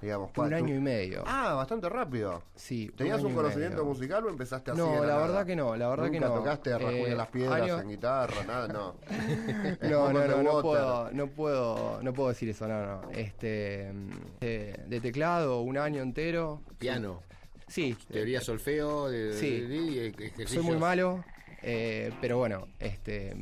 Digamos, 0.00 0.28
Un 0.28 0.34
¿cuánto? 0.34 0.56
año 0.56 0.74
y 0.74 0.78
medio. 0.80 1.22
Ah, 1.26 1.52
bastante 1.52 1.86
rápido. 1.90 2.42
Sí, 2.56 2.90
¿Tenías 2.96 3.22
un 3.22 3.32
y 3.32 3.34
conocimiento 3.34 3.84
musical 3.84 4.24
o 4.24 4.30
empezaste 4.30 4.70
así? 4.70 4.80
No, 4.80 4.94
la 4.94 5.06
nada? 5.08 5.18
verdad 5.26 5.44
que 5.46 5.54
no, 5.54 5.76
la 5.76 5.88
verdad 5.90 6.04
que 6.10 6.18
¿Nunca 6.20 6.28
no. 6.28 6.34
tocaste 6.36 6.70
Eh, 6.70 7.14
las 7.14 7.28
piedras 7.28 7.60
año- 7.60 7.80
en 7.80 7.88
guitarra, 7.90 8.42
nada? 8.46 8.68
No. 8.68 8.94
No, 9.82 10.10
no, 10.10 10.26
no, 10.26 10.42
no 10.42 10.62
puedo, 10.62 11.10
no 11.12 11.26
puedo, 11.26 12.02
no 12.02 12.14
puedo 12.14 12.30
decir 12.30 12.48
eso, 12.48 12.66
no, 12.66 12.82
no. 12.86 13.10
Este, 13.10 13.92
de, 14.40 14.80
de 14.86 15.00
teclado, 15.02 15.60
un 15.60 15.76
año 15.76 16.00
entero. 16.02 16.62
Piano, 16.78 17.22
Sí, 17.68 17.94
teoría 18.10 18.40
solfeo, 18.40 19.08
de, 19.10 19.34
Sí. 19.34 19.60
de- 19.60 20.12
de- 20.12 20.30
de- 20.30 20.46
soy 20.48 20.62
muy 20.62 20.76
malo, 20.76 21.22
eh, 21.62 22.10
pero 22.20 22.38
bueno, 22.38 22.68
este, 22.78 23.34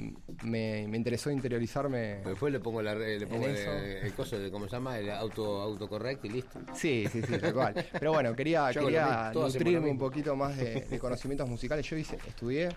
me, 0.42 0.86
me 0.88 0.96
interesó 0.96 1.30
interiorizarme. 1.30 2.20
Después 2.24 2.52
le 2.52 2.60
pongo, 2.60 2.82
la, 2.82 2.94
le 2.94 3.26
pongo 3.26 3.46
el, 3.46 3.56
el 3.56 4.12
coso 4.14 4.38
de, 4.38 4.50
¿cómo 4.50 4.66
se 4.66 4.72
llama? 4.72 4.98
El 4.98 5.10
auto 5.10 5.60
autocorrect 5.62 6.24
y 6.24 6.28
listo. 6.30 6.60
Sí, 6.74 7.06
sí, 7.10 7.22
sí, 7.22 7.38
tal 7.38 7.54
cual. 7.54 7.86
Pero 7.92 8.12
bueno, 8.12 8.34
quería, 8.34 8.70
Yo 8.72 8.84
quería 8.84 9.30
nutrirme 9.32 9.90
un 9.90 9.98
poquito 9.98 10.34
más 10.34 10.56
de, 10.56 10.80
de 10.90 10.98
conocimientos 10.98 11.48
musicales. 11.48 11.88
Yo 11.88 11.96
hice, 11.96 12.18
estudié 12.26 12.68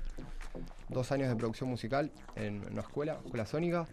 dos 0.89 1.12
años 1.12 1.30
de 1.30 1.36
producción 1.36 1.70
musical 1.70 2.12
en 2.36 2.62
una 2.72 2.82
escuela, 2.82 3.20
escuela 3.24 3.46
sónica, 3.46 3.88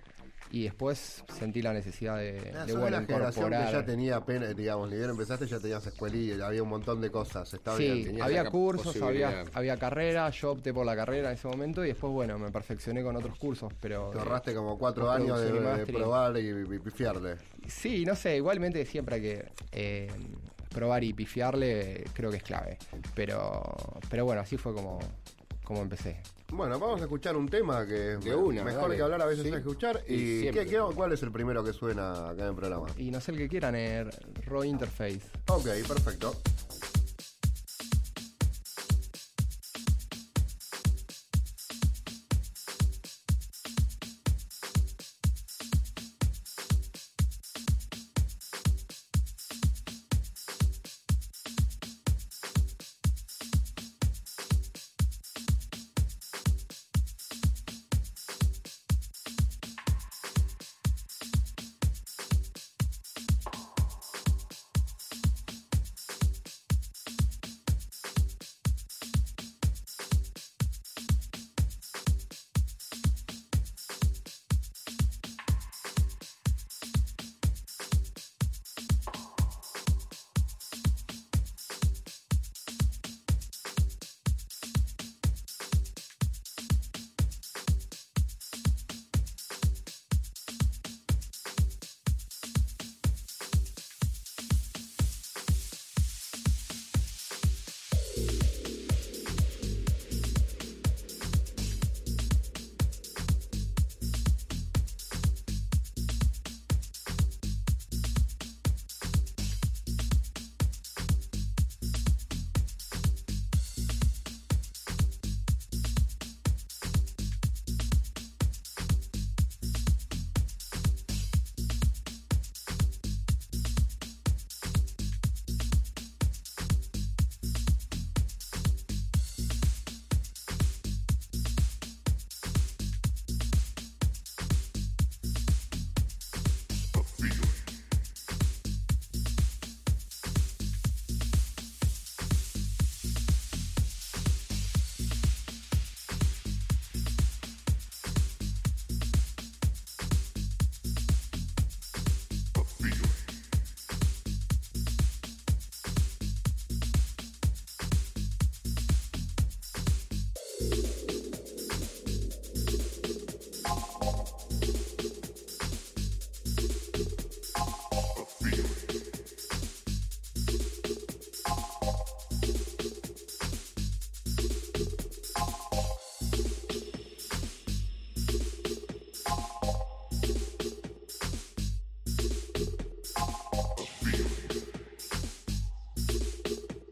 y 0.51 0.65
después 0.65 1.25
sentí 1.39 1.61
la 1.63 1.73
necesidad 1.73 2.19
de, 2.19 2.53
Ah, 2.57 2.65
de 2.65 2.73
bueno, 2.75 2.99
generación 3.07 3.51
que 3.51 3.73
ya 3.73 3.85
tenía 3.85 4.25
pena, 4.25 4.47
digamos, 4.55 4.91
ni 4.91 4.97
bien 4.97 5.11
empezaste 5.11 5.47
ya 5.47 5.59
tenías 5.59 5.87
escuelilla, 5.87 6.47
había 6.47 6.63
un 6.63 6.69
montón 6.71 7.01
de 7.01 7.11
cosas, 7.11 7.53
estaba 7.53 7.77
Sí, 7.77 8.05
bien. 8.05 8.23
había 8.23 8.45
cursos, 8.51 9.01
había, 9.03 9.45
había 9.53 9.77
carrera, 9.77 10.31
yo 10.31 10.53
opté 10.53 10.73
por 10.73 10.87
la 10.87 10.97
carrera 10.97 11.29
en 11.29 11.35
ese 11.35 11.49
momento 11.49 11.85
y 11.85 11.89
después, 11.89 12.13
bueno, 12.13 12.39
me 12.39 12.51
perfeccioné 12.51 13.03
con 13.03 13.17
otros 13.17 13.37
cursos, 13.39 13.73
pero... 13.81 14.11
Te 14.11 14.19
ahorraste 14.19 14.55
como 14.55 14.79
cuatro 14.79 15.11
años 15.11 15.41
de, 15.41 15.87
probar 15.87 16.37
y, 16.39 16.49
y 16.49 16.79
pifiarle. 16.79 17.37
Sí, 17.67 18.05
no 18.05 18.15
sé, 18.17 18.37
igualmente 18.37 18.85
siempre 18.87 19.17
hay 19.17 19.23
que 19.23 19.49
eh, 19.73 20.11
probar 20.71 21.05
y 21.05 21.13
pifiarle, 21.13 22.05
creo 22.15 22.31
que 22.31 22.39
es 22.39 22.43
clave. 22.43 22.79
Pero, 23.15 23.63
pero 24.09 24.25
bueno, 24.25 24.41
así 24.41 24.57
fue 24.57 24.73
como, 24.75 24.99
como 25.65 25.83
empecé. 25.83 26.17
Bueno, 26.51 26.79
vamos 26.79 27.01
a 27.01 27.05
escuchar 27.05 27.37
un 27.37 27.47
tema 27.49 27.85
que 27.87 28.17
De 28.17 28.35
una, 28.35 28.65
mejor 28.65 28.83
dale. 28.85 28.97
que 28.97 29.03
hablar 29.03 29.21
a 29.23 29.27
veces 29.27 29.43
Sí. 29.45 29.51
es 29.51 29.57
escuchar. 29.57 30.03
Y 30.09 30.49
¿Y 30.49 30.51
qué- 30.51 30.67
qué- 30.67 30.81
cuál 30.95 31.13
es 31.13 31.23
el 31.23 31.31
primero 31.31 31.63
que 31.63 31.73
suena 31.75 32.31
acá 32.31 32.43
en 32.45 32.49
el 32.49 32.55
programa? 32.55 32.87
Y 32.97 33.11
no 33.11 33.21
sé 33.21 33.33
el 33.33 33.39
que 33.39 33.49
quieran, 33.49 33.75
eh, 33.77 34.07
Raw 34.47 34.65
Interface. 34.65 35.21
Ok, 35.49 35.67
perfecto. 35.87 36.35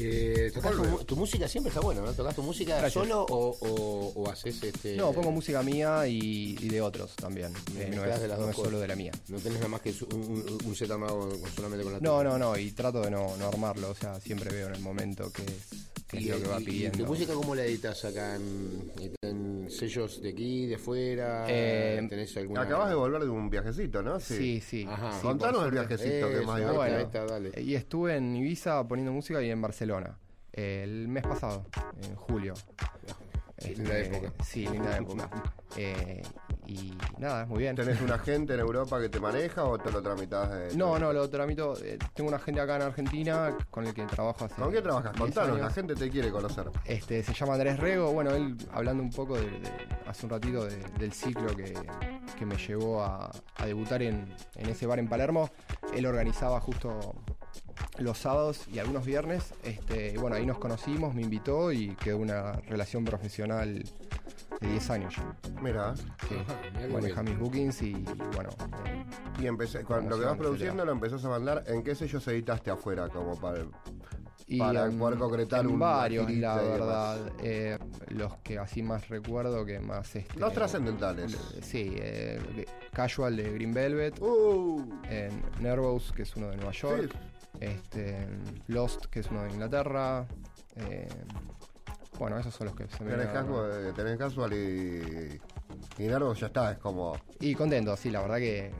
Eh, 0.00 0.50
tocás 0.54 0.72
tu, 0.72 1.04
tu 1.04 1.16
música 1.16 1.48
siempre 1.48 1.68
está 1.70 1.80
buena, 1.80 2.00
¿no? 2.02 2.12
¿Tocas 2.12 2.34
tu 2.36 2.42
música 2.42 2.76
Gracias. 2.78 2.92
solo 2.92 3.22
o, 3.28 3.56
o, 3.60 4.12
o 4.14 4.30
haces 4.30 4.62
este.? 4.62 4.96
No, 4.96 5.12
pongo 5.12 5.32
música 5.32 5.62
mía 5.62 6.06
y, 6.06 6.56
y 6.60 6.68
de 6.68 6.80
otros 6.80 7.16
también. 7.16 7.52
Eh, 7.76 7.90
no 7.94 8.04
es, 8.04 8.20
de 8.20 8.28
las 8.28 8.38
no 8.38 8.44
dos 8.44 8.50
es 8.50 8.56
cosas. 8.56 8.68
solo 8.70 8.80
de 8.80 8.88
la 8.88 8.94
mía. 8.96 9.12
No 9.28 9.38
tenés 9.38 9.58
nada 9.58 9.68
más 9.68 9.80
que 9.80 9.92
un, 10.12 10.60
un- 10.64 10.76
set 10.76 10.90
armado 10.90 11.28
solamente 11.56 11.82
con 11.82 11.92
la 11.94 11.98
No, 12.00 12.18
tuya. 12.18 12.30
no, 12.30 12.38
no, 12.38 12.56
y 12.56 12.70
trato 12.70 13.00
de 13.02 13.10
no, 13.10 13.36
no 13.36 13.48
armarlo, 13.48 13.90
o 13.90 13.94
sea, 13.94 14.20
siempre 14.20 14.50
veo 14.54 14.68
en 14.68 14.74
el 14.76 14.80
momento 14.80 15.32
que 15.32 15.42
es, 15.42 16.24
lo 16.26 16.40
que 16.40 16.48
va 16.48 16.58
pidiendo. 16.58 16.98
¿Tu 16.98 17.06
música 17.06 17.34
cómo 17.34 17.54
la 17.56 17.64
editas 17.64 18.04
acá? 18.04 18.36
¿En, 18.36 18.92
en 19.00 19.17
sellos 19.78 20.20
de 20.20 20.30
aquí, 20.30 20.66
de 20.66 20.74
afuera? 20.74 21.44
Eh, 21.48 22.06
¿Tenés 22.08 22.36
alguna.? 22.36 22.62
Acabas 22.62 22.88
de 22.90 22.94
volver 22.94 23.22
de 23.22 23.28
un 23.30 23.48
viajecito, 23.48 24.02
¿no? 24.02 24.18
Sí, 24.20 24.60
sí. 24.60 24.86
Ajá. 24.88 25.12
sí, 25.12 25.18
Contanos 25.22 25.64
el 25.64 25.70
viajecito 25.72 26.28
que 26.30 26.40
más 26.46 26.60
Bueno. 26.74 26.96
ahí 26.96 27.02
está, 27.04 27.24
dale. 27.24 27.52
Y 27.60 27.74
estuve 27.74 28.16
en 28.16 28.36
Ibiza 28.36 28.86
poniendo 28.86 29.12
música 29.12 29.42
y 29.42 29.50
en 29.50 29.60
Barcelona. 29.62 30.18
El 30.52 31.08
mes 31.08 31.22
pasado, 31.22 31.66
en 32.02 32.14
julio. 32.16 32.54
Linda 33.66 33.98
Este, 33.98 34.16
época. 34.16 34.44
Sí, 34.44 34.66
linda 34.66 34.96
época. 34.96 35.30
Eh, 35.76 36.22
y 36.68 36.96
nada, 37.18 37.46
muy 37.46 37.60
bien. 37.60 37.74
¿Tenés 37.74 38.00
un 38.00 38.10
agente 38.12 38.54
en 38.54 38.60
Europa 38.60 39.00
que 39.00 39.08
te 39.08 39.18
maneja 39.18 39.64
o 39.64 39.78
te 39.78 39.90
lo 39.90 40.02
tramitas 40.02 40.50
de.? 40.50 40.76
No, 40.76 40.98
no, 40.98 41.12
lo 41.12 41.28
tramito. 41.30 41.74
eh, 41.82 41.98
tengo 42.14 42.28
una 42.28 42.36
agente 42.36 42.60
acá 42.60 42.76
en 42.76 42.82
Argentina 42.82 43.56
con 43.70 43.86
el 43.86 43.94
que 43.94 44.04
trabajo 44.06 44.44
hace. 44.44 44.54
¿Con 44.54 44.70
qué 44.72 44.82
trabajas? 44.82 45.12
10 45.12 45.20
Contanos, 45.20 45.50
años. 45.56 45.60
la 45.66 45.70
gente 45.72 45.94
te 45.94 46.10
quiere 46.10 46.30
conocer. 46.30 46.70
Este, 46.84 47.22
se 47.22 47.32
llama 47.32 47.54
Andrés 47.54 47.78
Rego. 47.80 48.12
Bueno, 48.12 48.30
él 48.32 48.56
hablando 48.72 49.02
un 49.02 49.10
poco 49.10 49.36
de, 49.36 49.46
de- 49.50 49.72
hace 50.06 50.26
un 50.26 50.30
ratito 50.30 50.64
de- 50.64 50.76
del 50.98 51.12
ciclo 51.12 51.54
que, 51.56 51.74
que 52.38 52.46
me 52.46 52.56
llevó 52.56 53.02
a, 53.02 53.30
a 53.56 53.66
debutar 53.66 54.02
en, 54.02 54.34
en 54.56 54.68
ese 54.68 54.86
bar 54.86 54.98
en 54.98 55.08
Palermo. 55.08 55.50
Él 55.94 56.04
organizaba 56.06 56.60
justo 56.60 57.14
los 57.98 58.18
sábados 58.18 58.66
y 58.72 58.78
algunos 58.78 59.04
viernes. 59.06 59.54
Este, 59.62 60.12
y 60.14 60.16
bueno, 60.16 60.36
ahí 60.36 60.44
nos 60.46 60.58
conocimos, 60.58 61.14
me 61.14 61.22
invitó 61.22 61.72
y 61.72 61.94
quedó 61.96 62.18
una 62.18 62.52
relación 62.68 63.04
profesional 63.04 63.82
de 64.60 64.68
10 64.68 64.90
años. 64.90 65.14
Mira, 65.62 65.94
Sí. 65.96 66.36
Maneja 66.92 67.22
mis 67.22 67.38
bookings 67.38 67.82
y, 67.82 67.92
bueno. 68.34 68.50
eh, 68.86 69.04
y 69.40 69.46
empecé, 69.46 69.84
cuando 69.84 70.10
lo 70.10 70.18
que 70.20 70.26
vas 70.26 70.36
produciendo 70.36 70.84
lo 70.84 70.92
empezás 70.92 71.24
a 71.24 71.28
mandar. 71.28 71.64
¿En 71.66 71.82
qué 71.82 71.94
sellos 71.94 72.26
editaste 72.28 72.70
afuera? 72.70 73.08
Como 73.08 73.38
para. 73.40 73.64
Y 74.50 74.58
Para 74.58 74.86
en- 74.86 74.98
poder 74.98 75.18
concretar 75.18 75.60
en 75.60 75.72
un 75.72 75.78
varios, 75.78 76.30
la 76.30 76.56
verdad. 76.56 77.32
Eh, 77.42 77.78
los 78.08 78.36
que 78.38 78.58
así 78.58 78.82
más 78.82 79.06
recuerdo 79.08 79.66
que 79.66 79.78
más... 79.78 80.16
Este, 80.16 80.38
Los 80.40 80.54
trascendentales. 80.54 81.36
Sí, 81.60 81.92
eh, 81.98 82.64
Casual 82.94 83.36
de 83.36 83.52
Green 83.52 83.74
Velvet, 83.74 84.18
Uh, 84.22 84.82
en 85.10 85.42
Nervous, 85.60 86.12
que 86.12 86.22
es 86.22 86.34
uno 86.36 86.48
de 86.48 86.56
Nueva 86.56 86.72
York, 86.72 87.10
sí. 87.12 87.18
este, 87.60 88.26
Lost, 88.68 89.04
que 89.06 89.20
es 89.20 89.30
uno 89.30 89.42
de 89.42 89.50
Inglaterra. 89.50 90.26
Bueno, 92.18 92.38
esos 92.38 92.54
son 92.54 92.66
los 92.68 92.76
que 92.76 92.88
se 92.88 93.04
me 93.04 93.10
Tenés, 93.12 93.28
casual, 93.28 93.92
tenés 93.94 94.18
casual 94.18 94.52
y. 94.52 95.40
Y 95.98 96.06
Nervos 96.06 96.38
ya 96.40 96.46
está, 96.46 96.72
es 96.72 96.78
como. 96.78 97.16
Y 97.40 97.54
contento, 97.54 97.96
sí, 97.96 98.10
la 98.10 98.20
verdad 98.22 98.38
que 98.38 98.72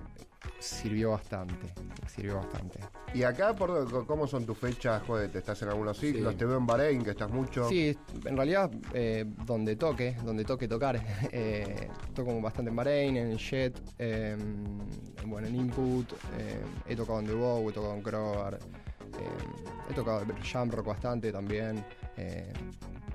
sirvió 0.59 1.11
bastante. 1.11 1.73
Sirvió 2.07 2.37
bastante. 2.37 2.81
¿Y 3.15 3.23
acá 3.23 3.55
por, 3.55 4.07
cómo 4.07 4.27
son 4.27 4.45
tus 4.45 4.59
fechas? 4.59 5.03
Joder, 5.07 5.31
¿te 5.31 5.39
estás 5.39 5.61
en 5.63 5.69
algunos 5.69 5.99
ciclos? 5.99 6.33
Sí. 6.33 6.39
Te 6.39 6.45
veo 6.45 6.59
en 6.59 6.67
Bahrein, 6.67 7.03
que 7.03 7.11
estás 7.11 7.31
mucho. 7.31 7.69
Sí, 7.69 7.97
en 8.25 8.37
realidad, 8.37 8.71
eh, 8.93 9.25
donde 9.45 9.77
toque, 9.77 10.17
donde 10.25 10.45
toque 10.45 10.67
tocar, 10.69 11.01
eh, 11.33 11.89
toco 12.15 12.41
bastante 12.41 12.71
en 12.71 12.77
Bahrein, 12.77 13.17
en 13.17 13.37
Jet, 13.37 13.81
eh, 13.99 14.37
en- 14.39 15.31
bueno, 15.31 15.47
en 15.49 15.55
Input, 15.57 16.11
eh, 16.39 16.61
he 16.87 16.97
tocado 16.97 17.21
en 17.21 17.27
The 17.27 17.35
Bow, 17.35 17.69
he 17.69 17.73
tocado 17.73 17.95
en 17.95 18.03
Kroger, 18.03 18.55
eh, 18.55 19.89
he 19.91 19.95
tocado 19.95 20.23
en 20.23 20.43
Jamrock 20.43 20.87
bastante 20.87 21.31
también. 21.33 21.85
Eh, 22.19 22.53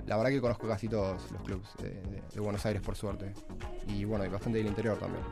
la 0.06 0.16
verdad 0.16 0.30
que 0.30 0.40
conozco 0.40 0.66
casi 0.68 0.88
todos 0.88 1.30
los 1.30 1.42
clubs 1.42 1.68
de, 1.78 1.90
de- 1.90 2.22
de 2.34 2.40
Buenos 2.40 2.64
Aires, 2.66 2.82
por 2.82 2.96
suerte. 2.96 3.32
Y 3.88 4.04
bueno, 4.04 4.24
y 4.24 4.28
bastante 4.28 4.58
del 4.58 4.66
interior 4.66 4.98
también. 4.98 5.22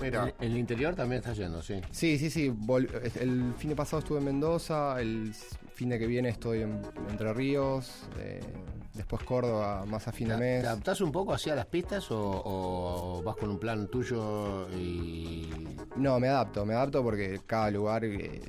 Mira, 0.00 0.34
En 0.40 0.50
el 0.52 0.58
interior 0.58 0.94
también 0.94 1.20
está 1.20 1.32
yendo, 1.34 1.62
sí. 1.62 1.80
Sí, 1.90 2.18
sí, 2.18 2.28
sí. 2.30 2.50
vol- 2.50 2.88
El 3.20 3.54
fin 3.56 3.70
de 3.70 3.76
pasado 3.76 4.00
estuve 4.00 4.18
en 4.18 4.24
Mendoza, 4.24 5.00
el 5.00 5.32
fin 5.74 5.88
de 5.88 5.98
que 5.98 6.06
viene 6.06 6.28
estoy 6.30 6.62
en 6.62 6.82
Entre 7.08 7.32
Ríos, 7.32 8.02
eh, 8.18 8.40
después 8.94 9.22
Córdoba, 9.22 9.84
más 9.86 10.06
a 10.08 10.12
fin 10.12 10.28
de 10.28 10.34
¿Te, 10.34 10.40
mes. 10.40 10.62
te 10.62 10.66
adaptás 10.68 11.00
un 11.00 11.12
poco 11.12 11.32
hacia 11.32 11.54
las 11.54 11.66
pistas 11.66 12.10
o, 12.10 12.18
o 12.44 13.22
vas 13.22 13.36
con 13.36 13.50
un 13.50 13.58
plan 13.58 13.86
tuyo 13.88 14.68
y 14.72 15.48
No, 15.96 16.18
me 16.20 16.28
adapto, 16.28 16.66
me 16.66 16.74
adapto 16.74 17.02
porque 17.02 17.40
cada 17.46 17.70
lugar, 17.70 18.04
eh, 18.04 18.40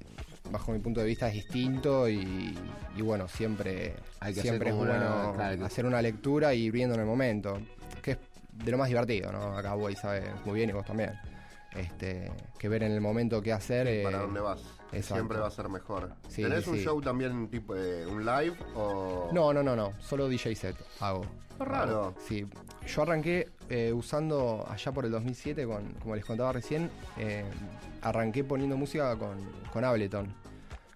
bajo 0.52 0.72
mi 0.72 0.80
punto 0.80 1.00
de 1.02 1.08
vista, 1.08 1.28
es 1.28 1.34
distinto 1.34 2.08
y, 2.10 2.58
y 2.96 3.02
bueno, 3.02 3.28
siempre, 3.28 3.96
Hay 4.20 4.34
que 4.34 4.42
siempre 4.42 4.70
es 4.70 4.76
hacer 4.76 4.88
una- 4.90 5.00
bueno 5.24 5.34
claro, 5.36 5.58
que- 5.58 5.64
hacer 5.66 5.86
una 5.86 6.02
lectura 6.02 6.54
y 6.54 6.64
ir 6.66 6.72
viendo 6.72 6.96
en 6.96 7.02
el 7.02 7.08
momento, 7.08 7.60
que 8.02 8.12
es 8.12 8.18
de 8.54 8.72
lo 8.72 8.78
más 8.78 8.88
divertido, 8.88 9.32
¿no? 9.32 9.58
Acá 9.58 9.74
vos 9.74 9.94
sabes 10.00 10.24
muy 10.46 10.56
bien 10.56 10.70
y 10.70 10.74
vos 10.74 10.86
también. 10.86 11.12
Este, 11.76 12.32
que 12.58 12.70
ver 12.70 12.84
en 12.84 12.92
el 12.92 13.02
momento 13.02 13.42
qué 13.42 13.52
hacer. 13.54 13.88
eh, 13.88 14.04
¿para 14.04 14.20
dónde 14.20 14.40
vas? 14.40 14.62
exacto. 14.92 15.16
Siempre 15.16 15.40
va 15.40 15.48
a 15.48 15.52
ser 15.52 15.68
mejor. 15.70 16.14
Sí, 16.30 16.42
¿Tenés 16.44 16.68
un 16.68 16.78
show 16.78 17.02
también, 17.02 17.50
tipo 17.50 17.76
eh, 17.76 18.06
un 18.06 18.26
live 18.26 18.56
o.? 18.76 19.30
No, 19.34 19.52
no, 19.54 19.62
no, 19.62 19.76
no, 19.76 19.94
solo 20.00 20.28
DJ 20.30 20.56
set 20.56 20.76
hago. 21.00 21.26
Qué 21.58 21.66
raro. 21.66 21.92
Hago, 21.92 22.16
Sí, 22.26 22.46
yo 22.88 23.02
arranqué 23.02 23.50
eh, 23.70 23.92
usando 23.94 24.66
allá 24.70 24.92
por 24.92 25.06
el 25.06 25.12
2007, 25.12 25.66
con, 25.66 25.94
como 25.96 26.16
les 26.16 26.24
contaba 26.26 26.52
recién, 26.54 26.90
eh, 27.18 27.44
arranqué 28.02 28.44
poniendo 28.44 28.78
música 28.78 29.18
con, 29.18 29.38
con 29.74 29.84
Ableton, 29.84 30.34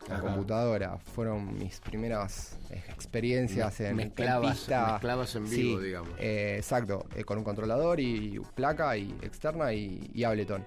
Ajá. 0.09 0.21
computadora. 0.21 0.97
Fueron 0.97 1.57
mis 1.57 1.79
primeras 1.79 2.57
eh, 2.71 2.81
experiencias 2.89 3.79
en, 3.81 3.87
en 3.99 4.11
Mezclabas- 4.13 4.51
pista. 4.51 4.91
mezclabas 4.93 5.35
en 5.35 5.49
vivo, 5.49 5.79
Sí, 5.79 5.85
digamos. 5.85 6.09
eh, 6.19 6.55
exacto, 6.57 7.05
eh, 7.15 7.23
con 7.23 7.37
un 7.37 7.43
controlador 7.43 7.99
y 7.99 8.39
placa 8.55 8.95
y 8.97 9.11
externa 9.21 9.73
y, 9.73 10.09
y 10.13 10.23
Ableton. 10.23 10.63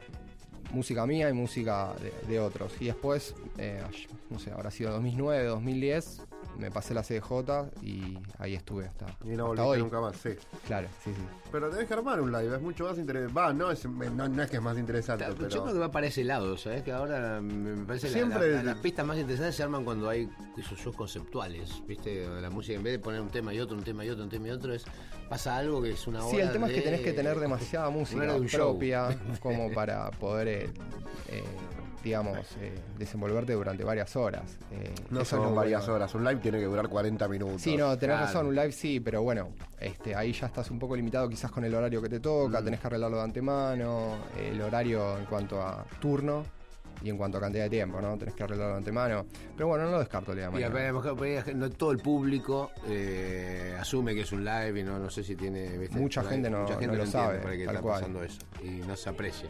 Música 0.73 1.05
mía 1.07 1.29
y 1.29 1.33
música 1.35 1.93
de, 2.01 2.13
de 2.33 2.41
otros. 2.41 2.73
Y 2.81 2.87
después, 2.87 3.35
eh, 3.59 3.83
no 4.31 4.39
sé, 4.39 4.53
habrá 4.53 4.71
sido 4.71 4.91
2009, 4.93 5.45
2010, 5.45 6.23
me 6.59 6.71
pasé 6.71 6.95
la 6.95 7.03
CDJ 7.03 7.71
y 7.83 8.19
ahí 8.39 8.55
estuve 8.55 8.87
hasta, 8.87 9.07
Y 9.25 9.31
no 9.37 9.51
hasta 9.51 9.65
hoy. 9.65 9.79
nunca 9.81 10.01
más, 10.01 10.17
sí. 10.17 10.31
Claro, 10.67 10.89
sí, 11.03 11.11
sí. 11.15 11.23
Pero 11.51 11.71
tenés 11.71 11.87
que 11.87 11.95
armar 11.95 12.21
un 12.21 12.31
live, 12.31 12.55
es 12.57 12.63
mucho 12.63 12.85
más 12.85 12.99
interesante. 12.99 13.35
Va, 13.35 13.53
no 13.53 13.71
es, 13.71 13.85
no, 13.87 14.29
no 14.29 14.43
es 14.43 14.51
que 14.51 14.57
es 14.57 14.63
más 14.63 14.79
interesante, 14.79 15.25
Claro, 15.25 15.37
pero. 15.39 15.49
Yo 15.51 15.63
creo 15.63 15.75
que 15.75 15.81
va 15.81 15.91
para 15.91 16.07
ese 16.07 16.25
lado, 16.25 16.57
¿sabes? 16.57 16.83
Que 16.83 16.93
ahora 16.93 17.41
me 17.41 17.85
parece 17.85 18.09
que 18.09 18.13
la- 18.13 18.19
Siempre- 18.19 18.53
la- 18.57 18.63
las 18.63 18.77
pistas 18.79 19.07
más 19.07 19.19
interesantes 19.19 19.57
se 19.57 19.63
arman 19.63 19.85
cuando 19.85 20.09
hay 20.09 20.29
esos 20.57 20.79
shows 20.79 20.97
conceptuales, 20.97 21.83
¿viste? 21.87 22.27
La 22.41 22.51
música, 22.51 22.77
en 22.77 22.83
vez 22.85 22.93
de 22.95 22.99
poner 22.99 23.21
un 23.21 23.29
tema 23.31 23.53
y 23.53 23.61
otro, 23.61 23.77
un 23.77 23.85
tema 23.85 24.05
y 24.05 24.11
otro, 24.11 24.25
un 24.25 24.31
tema 24.31 24.49
y 24.49 24.51
otro, 24.51 24.73
es 24.75 24.85
pasa 25.29 25.57
algo 25.57 25.81
que 25.83 25.91
es 25.93 26.07
una 26.07 26.25
hora 26.25 26.31
Sí, 26.37 26.41
el 26.41 26.53
tema 26.53 26.67
es 26.69 26.75
que 26.75 26.81
tenés 26.83 27.01
que 27.01 27.13
tener 27.13 27.39
demasiada 27.41 27.89
música 27.91 28.39
de 28.39 28.49
propia 28.49 29.09
como 29.41 29.73
para 29.73 30.11
poder, 30.13 30.49
eh, 30.49 30.71
eh, 31.29 31.45
digamos, 32.03 32.39
eh, 32.61 32.75
desenvolverte 32.99 33.53
durante 33.53 33.85
varias 33.85 34.15
horas. 34.17 34.59
Eh, 34.71 34.93
No 35.11 35.25
son 35.25 35.55
varias 35.55 35.83
bueno. 35.83 35.95
horas, 35.95 36.15
un 36.15 36.25
live 36.25 36.41
tiene 36.41 36.59
que 36.59 36.65
durar 36.65 36.89
40 36.89 37.29
minutos. 37.29 37.63
Sí, 37.63 37.77
no, 37.77 37.97
tenés 37.99 38.17
Claro. 38.17 38.27
razón, 38.27 38.47
un 38.47 38.55
live 38.55 38.73
sí, 38.73 39.01
pero 39.01 39.23
bueno, 39.23 39.51
este, 39.79 40.15
ahí 40.15 40.33
ya 40.33 40.47
estás 40.47 40.71
un 40.71 40.79
poco 40.79 40.97
limitado 40.97 41.29
quizás 41.29 41.51
con 41.51 41.65
el 41.65 41.75
horario 41.75 42.03
que 42.03 42.09
te 42.09 42.21
toca, 42.21 42.61
Mm. 42.61 42.65
tenés 42.65 42.81
que 42.81 42.87
arreglarlo 42.89 43.17
de 43.19 43.23
antemano, 43.25 44.17
el 44.41 44.61
horario 44.61 45.19
en 45.19 45.27
cuanto 45.27 45.63
a 45.63 45.85
turno 46.01 46.45
y 47.03 47.11
en 47.11 47.17
cuanto 47.17 47.39
a 47.39 47.41
cantidad 47.41 47.65
de 47.65 47.71
tiempo, 47.71 48.01
¿no? 48.01 48.17
Tenés 48.17 48.35
que 48.35 48.45
arreglarlo 48.45 48.73
de 48.75 48.79
antemano. 48.79 49.27
Pero 49.57 49.67
bueno, 49.69 49.85
no 49.87 49.93
lo 49.93 49.99
descarto, 49.99 50.33
ahí 50.33 51.55
no 51.55 51.71
todo 51.71 51.91
el 51.93 51.99
público 51.99 52.71
eh, 52.87 53.77
asume 53.81 54.15
que 54.15 54.21
es 54.23 54.33
un 54.33 54.45
live 54.45 54.81
y 54.81 54.83
no, 54.85 54.99
no 54.99 55.11
sé 55.11 55.25
si 55.25 55.35
tiene. 55.35 55.77
¿viste? 55.79 55.99
Mucha 55.99 56.23
gente 56.23 56.49
no- 56.51 56.67
lo 56.69 57.07
sabe, 57.07 57.39
que 57.57 57.65
tal 57.65 57.77
está 57.77 57.81
cual. 57.81 58.01
pasando 58.01 58.23
eso 58.23 58.39
y 58.63 58.71
no 58.87 58.95
se 58.97 59.09
aprecia. 59.11 59.49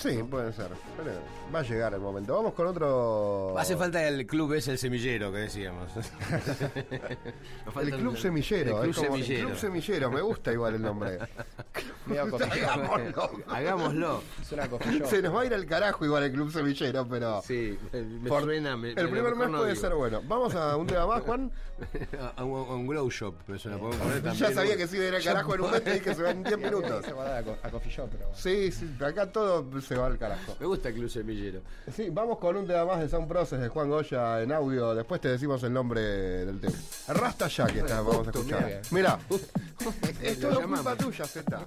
Sí, 0.00 0.22
puede 0.22 0.52
ser. 0.52 0.68
Pero 0.96 1.12
va 1.54 1.58
a 1.58 1.62
llegar 1.62 1.92
el 1.94 2.00
momento. 2.00 2.34
Vamos 2.34 2.54
con 2.54 2.66
otro. 2.66 3.54
Hace 3.58 3.76
falta 3.76 4.06
el 4.06 4.26
club 4.26 4.54
es 4.54 4.66
el 4.68 4.78
semillero 4.78 5.30
que 5.30 5.38
decíamos. 5.38 5.90
El 7.80 7.90
Club 7.92 8.16
Semillero. 8.16 8.82
El 8.82 8.90
es 8.90 8.96
club 8.96 9.06
como- 9.06 9.16
semillero. 9.18 9.46
Club 9.48 9.58
Semillero, 9.58 10.10
me 10.10 10.20
gusta 10.20 10.52
igual 10.52 10.74
el 10.74 10.82
nombre. 10.82 11.18
Hagámoslo. 12.10 13.30
Hagámoslo. 13.48 14.22
Se 15.08 15.22
nos 15.22 15.34
va 15.34 15.42
a 15.42 15.46
ir 15.46 15.54
al 15.54 15.66
carajo 15.66 16.04
igual 16.04 16.24
el 16.24 16.32
Club 16.32 16.50
Semillero, 16.52 17.06
pero. 17.08 17.42
Sí, 17.42 17.78
me 17.92 18.28
por- 18.28 18.42
suena. 18.44 18.76
me- 18.76 18.90
el 18.90 18.96
me- 19.04 19.10
primer 19.10 19.34
mes 19.36 19.48
no 19.48 19.58
puede 19.58 19.70
digo. 19.72 19.80
ser 19.80 19.94
bueno. 19.94 20.20
Vamos 20.26 20.54
a 20.54 20.76
un 20.76 20.86
tema 20.86 21.06
más, 21.06 21.22
Juan. 21.22 21.50
a, 22.36 22.44
un, 22.44 22.58
a 22.70 22.74
un 22.74 22.86
grow 22.86 23.08
shop, 23.10 23.34
me 23.46 23.58
suena. 23.58 23.78
Podemos 23.78 23.96
poner 23.98 24.22
Ya 24.22 24.30
también 24.30 24.54
sabía 24.54 24.72
un- 24.72 24.78
que 24.78 24.86
se 24.86 24.96
iba 24.96 25.04
a 25.04 25.08
ir 25.08 25.14
al 25.16 25.22
carajo 25.24 25.54
en 25.54 25.60
un 25.62 25.70
mes 25.70 25.82
y 25.96 26.00
que 26.00 26.14
se 26.14 26.22
va 26.22 26.30
en 26.30 26.42
10 26.42 26.58
minutos. 26.62 27.04
Se 27.04 27.12
va 27.12 27.22
a 27.24 27.28
dar 27.42 27.44
a, 27.62 27.66
a 27.66 27.70
coffee 27.70 27.90
shop, 27.92 28.08
pero 28.10 28.24
bueno. 28.28 28.38
Sí, 28.40 28.70
sí, 28.72 28.88
acá 29.04 29.30
todo 29.30 29.80
se 29.80 29.94
va 29.96 30.06
al 30.06 30.18
carajo. 30.18 30.56
Me 30.60 30.66
gusta 30.66 30.88
el 30.88 30.94
club 30.94 31.08
semillero. 31.10 31.60
Sí, 31.94 32.08
vamos 32.10 32.38
con 32.38 32.56
un 32.56 32.66
tema 32.66 32.84
más 32.84 33.00
de 33.00 33.08
Sound 33.08 33.28
Process 33.28 33.60
de 33.60 33.68
Juan 33.68 33.88
Goya 33.88 34.42
en 34.42 34.52
audio. 34.52 34.94
Después 34.94 35.20
te 35.20 35.28
decimos 35.28 35.62
el 35.62 35.72
nombre 35.72 36.00
del 36.00 36.60
tema. 36.60 36.74
Rasta 37.08 37.48
ya 37.48 37.66
que 37.66 37.80
está, 37.80 38.00
vamos 38.02 38.26
a 38.28 38.30
escuchar. 38.30 38.82
Mira, 38.90 39.18
es 40.22 40.40
todo 40.40 40.52
llamamos. 40.60 40.80
culpa 40.80 40.96
tuya, 40.96 41.24
Z. 41.24 41.66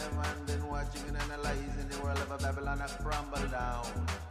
have 0.00 0.46
been 0.46 0.68
watching 0.68 1.02
and 1.08 1.16
analyzing 1.16 1.88
the 1.88 1.98
world 2.02 2.18
of 2.18 2.40
Babylon 2.40 2.82
crumble 3.02 3.48
down. 3.48 4.25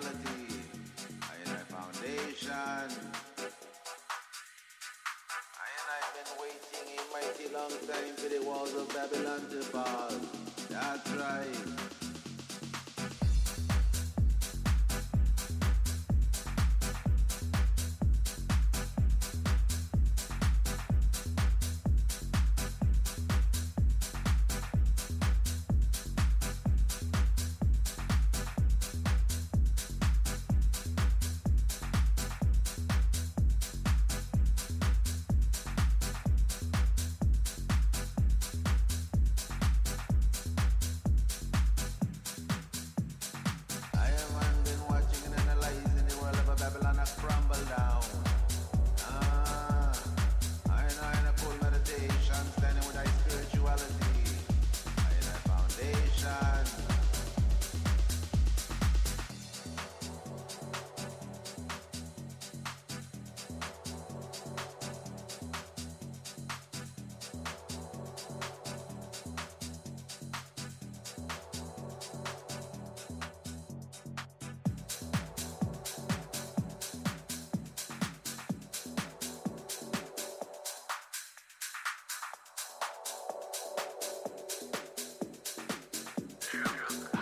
duality. 0.00 0.35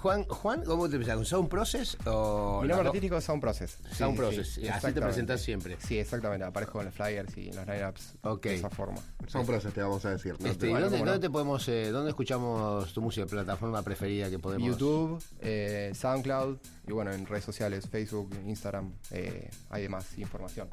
Juan, 0.00 0.24
Juan, 0.24 0.62
¿cómo 0.64 0.88
te 0.88 0.94
empezás? 0.96 1.16
¿Con 1.16 1.24
Sound 1.24 1.48
Process 1.48 1.96
o...? 2.06 2.60
Mi 2.62 2.68
nombre 2.68 2.84
no? 2.84 2.88
artístico 2.90 3.16
es 3.16 3.24
Sound 3.24 3.40
Process. 3.40 3.78
Sí, 3.90 3.94
Sound 3.96 4.16
Process. 4.16 4.48
sí, 4.54 4.68
así 4.68 4.92
te 4.92 5.00
presentás 5.00 5.40
siempre. 5.40 5.76
Sí, 5.80 5.98
exactamente. 5.98 6.44
Aparezco 6.44 6.78
en 6.80 6.86
los 6.86 6.94
flyers 6.94 7.36
y 7.36 7.48
en 7.48 7.56
los 7.56 7.66
lineups 7.66 8.14
Ok. 8.22 8.42
de 8.44 8.54
esa 8.54 8.70
forma. 8.70 8.98
Son 9.26 9.44
procesos, 9.44 9.74
te 9.74 9.82
vamos 9.82 10.04
a 10.04 10.10
decir. 10.10 10.36
¿no? 10.38 10.46
Este, 10.46 10.66
¿y 10.68 10.70
Bueno, 10.70 10.88
¿dónde, 10.88 11.04
no. 11.04 11.18
te 11.20 11.30
podemos, 11.30 11.66
eh, 11.68 11.90
dónde 11.90 12.10
escuchamos 12.10 12.92
tu 12.92 13.02
música, 13.02 13.26
plataforma 13.26 13.82
preferida 13.82 14.30
que 14.30 14.38
podemos? 14.38 14.66
YouTube, 14.68 15.22
eh, 15.40 15.92
SoundCloud 15.94 16.58
y 16.86 16.92
bueno, 16.92 17.12
en 17.12 17.26
redes 17.26 17.44
sociales, 17.44 17.88
Facebook, 17.88 18.30
Instagram, 18.46 18.92
eh, 19.10 19.50
hay 19.70 19.82
demás 19.82 20.16
información. 20.18 20.68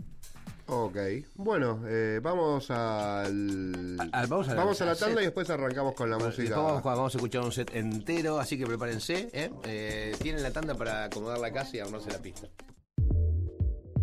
Ok. 0.77 0.97
Bueno, 1.35 1.81
eh, 1.87 2.19
vamos 2.21 2.69
al. 2.69 3.97
A- 4.11 4.25
vamos 4.27 4.47
a 4.49 4.51
la- 4.53 4.55
vamos 4.61 4.81
a 4.81 4.85
la 4.85 4.95
tanda 4.95 5.15
set. 5.15 5.21
y 5.21 5.25
después 5.25 5.49
arrancamos 5.49 5.93
con 5.95 6.09
la 6.09 6.17
Bueno, 6.17 6.31
música. 6.35 6.57
vamos, 6.57 6.71
a 6.77 6.81
jugar, 6.81 6.97
vamos 6.97 7.15
a 7.15 7.17
escuchar 7.17 7.41
un 7.43 7.51
set 7.51 7.73
entero, 7.73 8.39
así 8.39 8.57
que 8.57 8.65
prepárense. 8.65 9.29
¿eh? 9.31 9.51
Eh, 9.63 10.15
tienen 10.21 10.43
la 10.43 10.51
tanda 10.51 10.75
para 10.75 11.05
acomodar 11.05 11.39
la 11.39 11.51
casa 11.51 11.77
y 11.77 11.79
armarse 11.79 12.11
la 12.11 12.19
pista. 12.19 12.47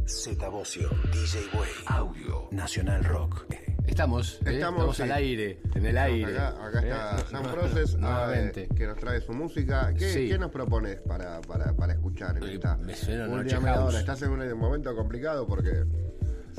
Z 0.07 0.49
Bocio, 0.49 0.89
DJ 1.13 1.57
Way, 1.59 1.71
Audio, 1.87 2.49
Nacional 2.51 3.05
Rock. 3.05 3.45
Estamos, 3.87 4.41
¿eh? 4.47 4.55
Estamos, 4.55 4.97
sí. 4.97 5.03
al 5.03 5.13
aire, 5.13 5.61
en 5.75 5.87
el 5.87 5.99
aire. 5.99 6.39
Acá, 6.39 6.49
acá 6.67 6.81
está 6.81 7.17
¿eh? 7.21 7.25
Sam 7.31 7.43
Process, 7.53 7.95
Nuevamente. 7.99 8.69
que 8.75 8.87
nos 8.87 8.97
trae 8.99 9.21
su 9.21 9.33
música. 9.33 9.93
¿Qué, 9.97 10.13
Sí. 10.13 10.29
qué 10.29 10.39
nos 10.39 10.51
propones 10.51 11.01
para, 11.01 11.41
para, 11.43 11.73
para 11.75 11.93
escuchar 11.93 12.37
en 12.39 12.45
esta 12.45 12.77
me 12.77 12.95
suena 12.95 13.27
media 13.27 13.61
House. 13.61 13.95
Estás 13.97 14.23
en 14.23 14.31
un 14.31 14.59
momento 14.59 14.95
complicado 14.95 15.47
porque 15.47 15.85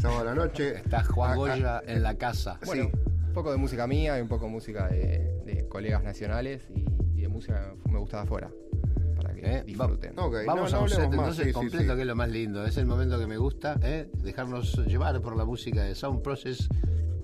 sábado 0.04 0.20
a 0.20 0.24
la 0.26 0.36
noche. 0.36 0.76
Está 0.76 1.02
Juan 1.06 1.32
Acá- 1.32 1.38
Goya 1.38 1.84
en 1.88 2.04
la 2.04 2.16
casa. 2.18 2.60
Bueno, 2.66 2.90
un 2.94 3.34
poco 3.34 3.52
de 3.52 3.58
música 3.58 3.88
mía 3.88 4.18
y 4.20 4.22
un 4.22 4.28
poco 4.28 4.46
de 4.46 4.52
música 4.52 4.90
de, 4.90 5.42
de 5.46 5.66
colegas 5.70 6.04
nacionales 6.04 6.68
y, 6.76 6.86
y 7.18 7.22
de 7.22 7.28
música 7.30 7.74
que 7.84 7.90
me 7.92 8.00
gusta 8.00 8.18
de 8.18 8.24
afuera. 8.24 8.52
Para 9.16 9.34
que 9.34 9.42
¿Eh? 9.46 9.64
disfruten. 9.66 10.14
Vamos 10.16 10.34
no, 10.46 10.78
a 10.78 10.80
no 10.80 10.82
un 10.84 10.90
set 10.90 11.04
entonces 11.06 11.38
sí, 11.38 11.44
sí, 11.46 11.54
completo, 11.54 11.92
sí. 11.92 11.96
que 11.96 12.02
es 12.02 12.08
lo 12.08 12.16
más 12.18 12.30
lindo. 12.30 12.66
Es 12.66 12.76
el 12.76 12.86
momento 12.86 13.18
que 13.18 13.28
me 13.28 13.38
gusta, 13.38 13.80
¿eh? 13.82 14.10
dejarnos 14.22 14.76
llevar 14.86 15.22
por 15.22 15.38
la 15.38 15.46
música 15.46 15.84
de 15.84 15.96
Sound 15.96 16.22
Process 16.22 16.68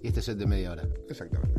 y 0.02 0.08
este 0.08 0.22
set 0.22 0.38
de 0.38 0.46
media 0.46 0.72
hora. 0.72 0.84
Exactamente. 1.10 1.59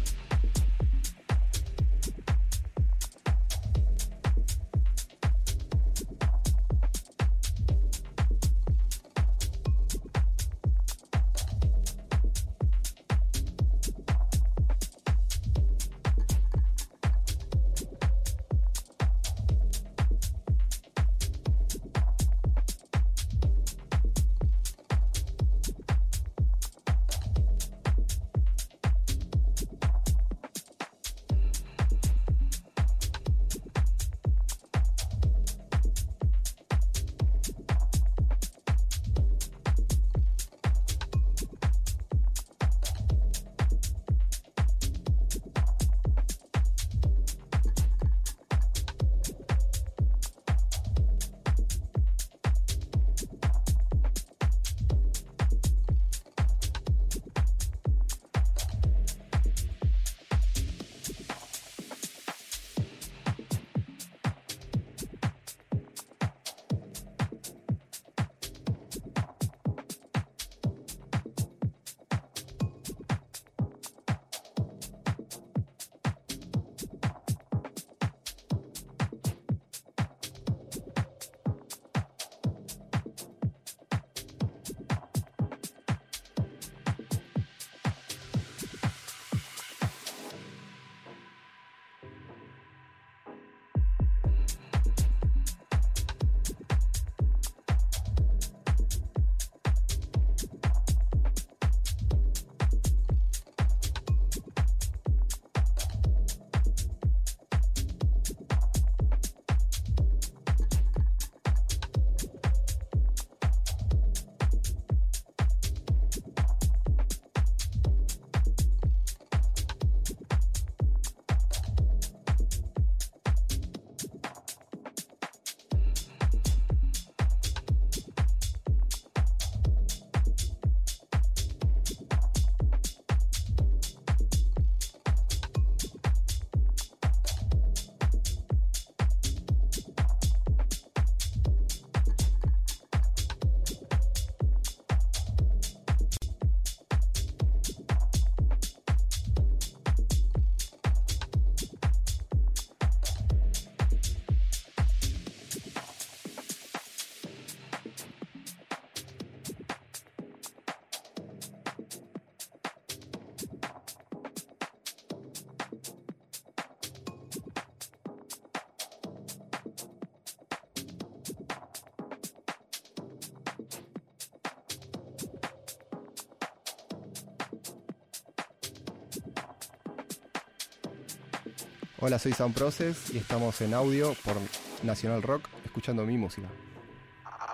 Hola, 182.03 182.17
soy 182.17 182.33
Sound 182.33 182.55
Process 182.55 183.13
y 183.13 183.19
estamos 183.19 183.61
en 183.61 183.75
audio 183.75 184.15
por 184.25 184.35
Nacional 184.81 185.21
Rock 185.21 185.47
escuchando 185.63 186.03
mi 186.03 186.17
música. 186.17 186.47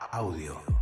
Audio. 0.09 0.76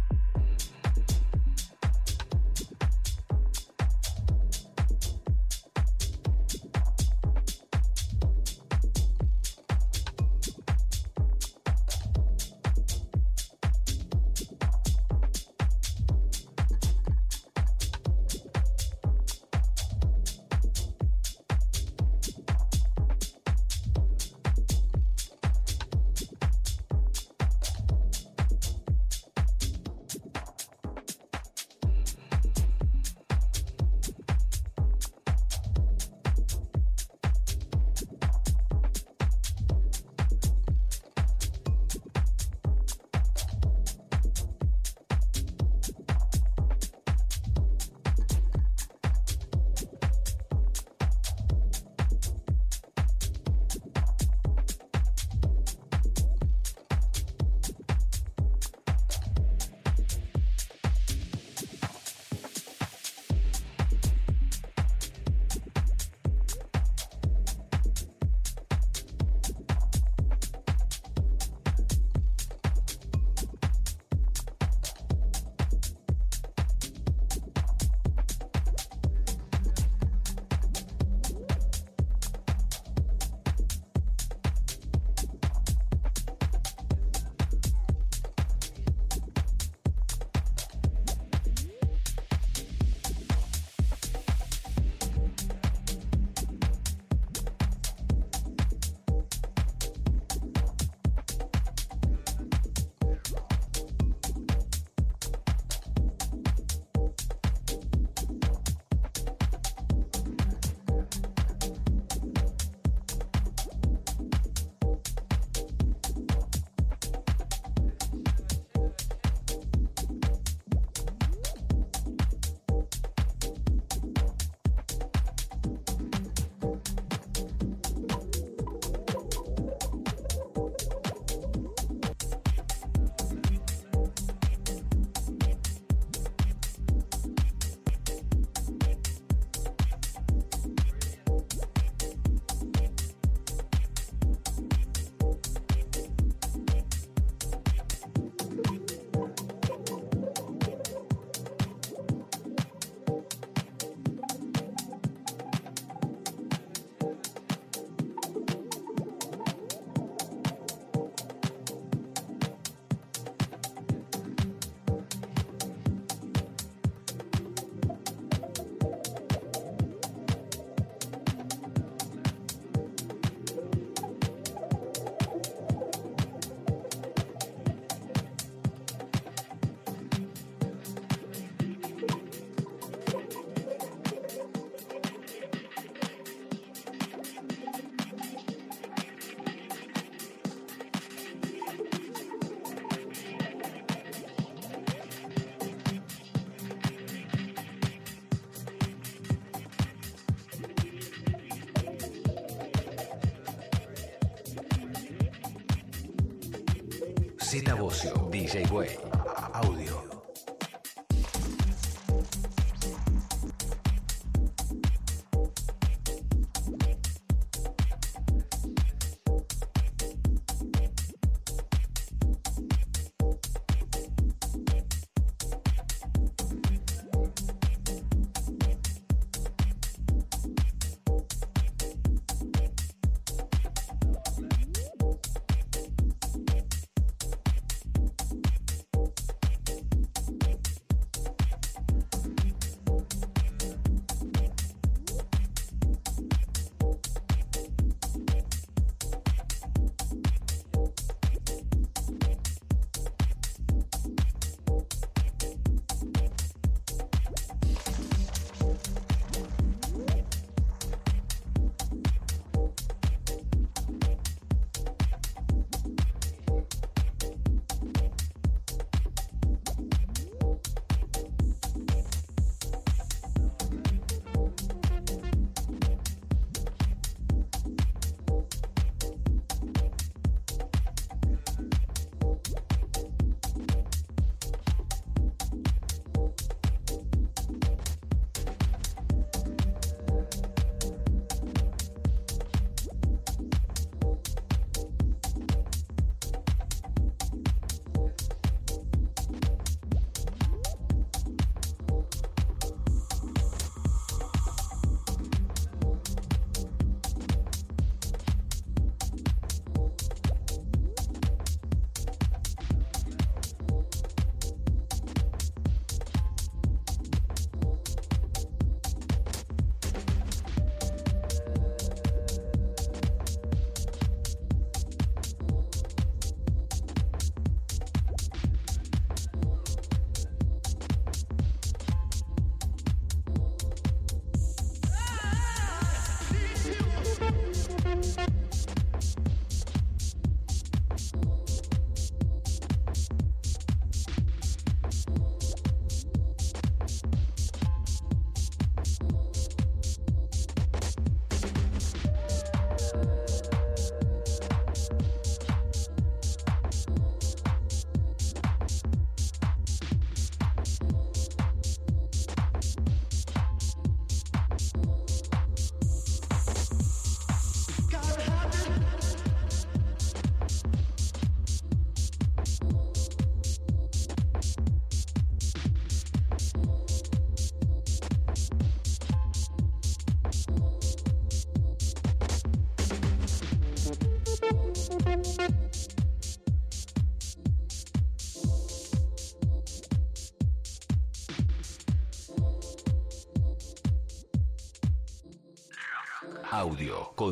Z 207.55 207.73
Bocio, 207.77 208.11
DJ 208.29 208.67
Way. 208.69 209.14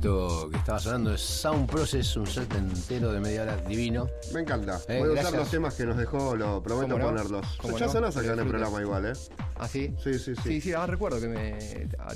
Esto 0.00 0.48
que 0.50 0.56
estaba 0.56 0.78
sonando 0.78 1.12
es 1.12 1.20
Sound 1.20 1.68
Process, 1.68 2.16
un 2.16 2.26
set 2.26 2.50
entero 2.54 3.12
de 3.12 3.20
media 3.20 3.42
hora 3.42 3.58
divino. 3.58 4.08
Me 4.32 4.40
encanta. 4.40 4.80
Eh, 4.88 4.98
Voy 4.98 5.10
a 5.10 5.20
usar 5.20 5.34
los 5.34 5.50
temas 5.50 5.74
que 5.74 5.84
nos 5.84 5.98
dejó, 5.98 6.34
lo 6.36 6.62
prometo 6.62 6.98
ponerlos. 6.98 7.46
¿Cómo 7.60 7.76
ya 7.76 7.84
no? 7.84 7.92
sonás 7.92 8.16
acá 8.16 8.32
en 8.32 8.38
el 8.38 8.48
programa 8.48 8.80
igual, 8.80 9.04
¿eh? 9.04 9.12
¿Ah, 9.56 9.68
sí? 9.68 9.94
Sí, 10.02 10.18
sí, 10.18 10.34
sí. 10.36 10.42
Sí, 10.42 10.60
sí, 10.62 10.72
ah, 10.72 10.86
recuerdo 10.86 11.20
que 11.20 11.28
me, 11.28 11.52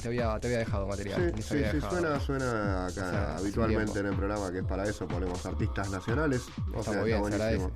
te, 0.01 0.09
había, 0.09 0.40
te 0.40 0.47
había 0.47 0.61
dejado 0.61 0.86
material. 0.86 1.35
Sí, 1.36 1.43
sí, 1.43 1.81
suena, 1.90 2.19
suena 2.20 2.86
acá 2.86 2.89
O 2.89 2.90
sea, 2.90 3.35
hace 3.35 3.43
habitualmente 3.43 3.98
en 3.98 4.06
el 4.06 4.16
programa 4.16 4.51
que 4.51 4.61
es 4.61 4.65
para 4.65 4.85
eso 4.85 5.06
ponemos 5.06 5.44
artistas 5.44 5.90
nacionales. 5.90 6.40
O 6.74 6.82
sea, 6.82 7.02
bien, 7.02 7.23
está 7.23 7.36
buenísimo. 7.36 7.70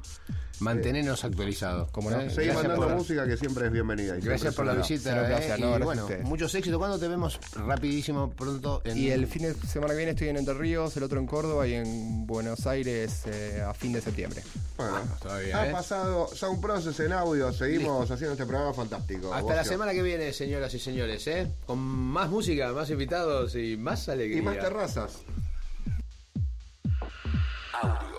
Mantenernos 0.61 1.25
actualizados. 1.25 1.91
¿Cómo 1.91 2.11
no? 2.11 2.31
Seguí 2.31 2.49
mandando 2.53 2.77
por- 2.77 2.95
música 2.95 3.27
que 3.27 3.37
siempre 3.37 3.67
es 3.67 3.73
bienvenida. 3.73 4.17
y 4.19 4.21
Gracias 4.21 4.55
por 4.55 4.67
la 4.67 4.75
visita. 4.75 5.39
Eh, 5.39 5.57
no, 5.59 5.79
y 5.79 5.83
bueno, 5.83 6.09
muchos 6.23 6.55
éxitos. 6.55 6.79
¿Cuándo 6.79 6.99
te 6.99 7.09
vemos 7.09 7.39
rapidísimo 7.55 8.31
pronto? 8.31 8.83
En... 8.85 8.99
Y 8.99 9.11
el 9.11 9.27
fin 9.27 9.43
de 9.43 9.55
semana 9.55 9.93
que 9.93 9.99
viene 9.99 10.13
estoy 10.13 10.29
en 10.29 10.37
Entre 10.37 10.55
Ríos, 10.55 10.97
el 10.97 11.03
otro 11.03 11.19
en 11.21 11.27
Córdoba 11.27 11.67
y 11.67 11.75
en 11.75 12.27
Buenos 12.27 12.67
Aires 12.67 13.23
eh, 13.27 13.63
a 13.67 13.73
fin 13.75 13.93
de 13.93 14.01
septiembre. 14.01 14.43
Bueno, 14.77 15.01
todavía, 15.21 15.59
ha 15.61 15.69
¿eh? 15.69 15.73
pasado 15.73 16.29
Sound 16.35 16.61
Process 16.61 16.99
en 17.01 17.13
audio. 17.13 17.53
Seguimos 17.53 18.11
haciendo 18.11 18.33
este 18.33 18.47
programa 18.47 18.73
fantástico. 18.75 19.33
Hasta 19.33 19.55
la 19.55 19.65
semana 19.65 19.93
que 19.93 20.03
viene, 20.03 20.33
señoras 20.33 20.73
y 20.75 20.79
señores, 20.79 21.27
¿eh? 21.27 21.51
Con 21.67 21.79
más 21.79 22.29
música, 22.31 22.73
más 22.73 22.91
invitados 22.91 23.55
y 23.55 23.77
más 23.77 24.09
alegría. 24.09 24.39
Y 24.39 24.43
más 24.43 24.59
terrazas. 24.59 25.19
Audio 27.81 28.18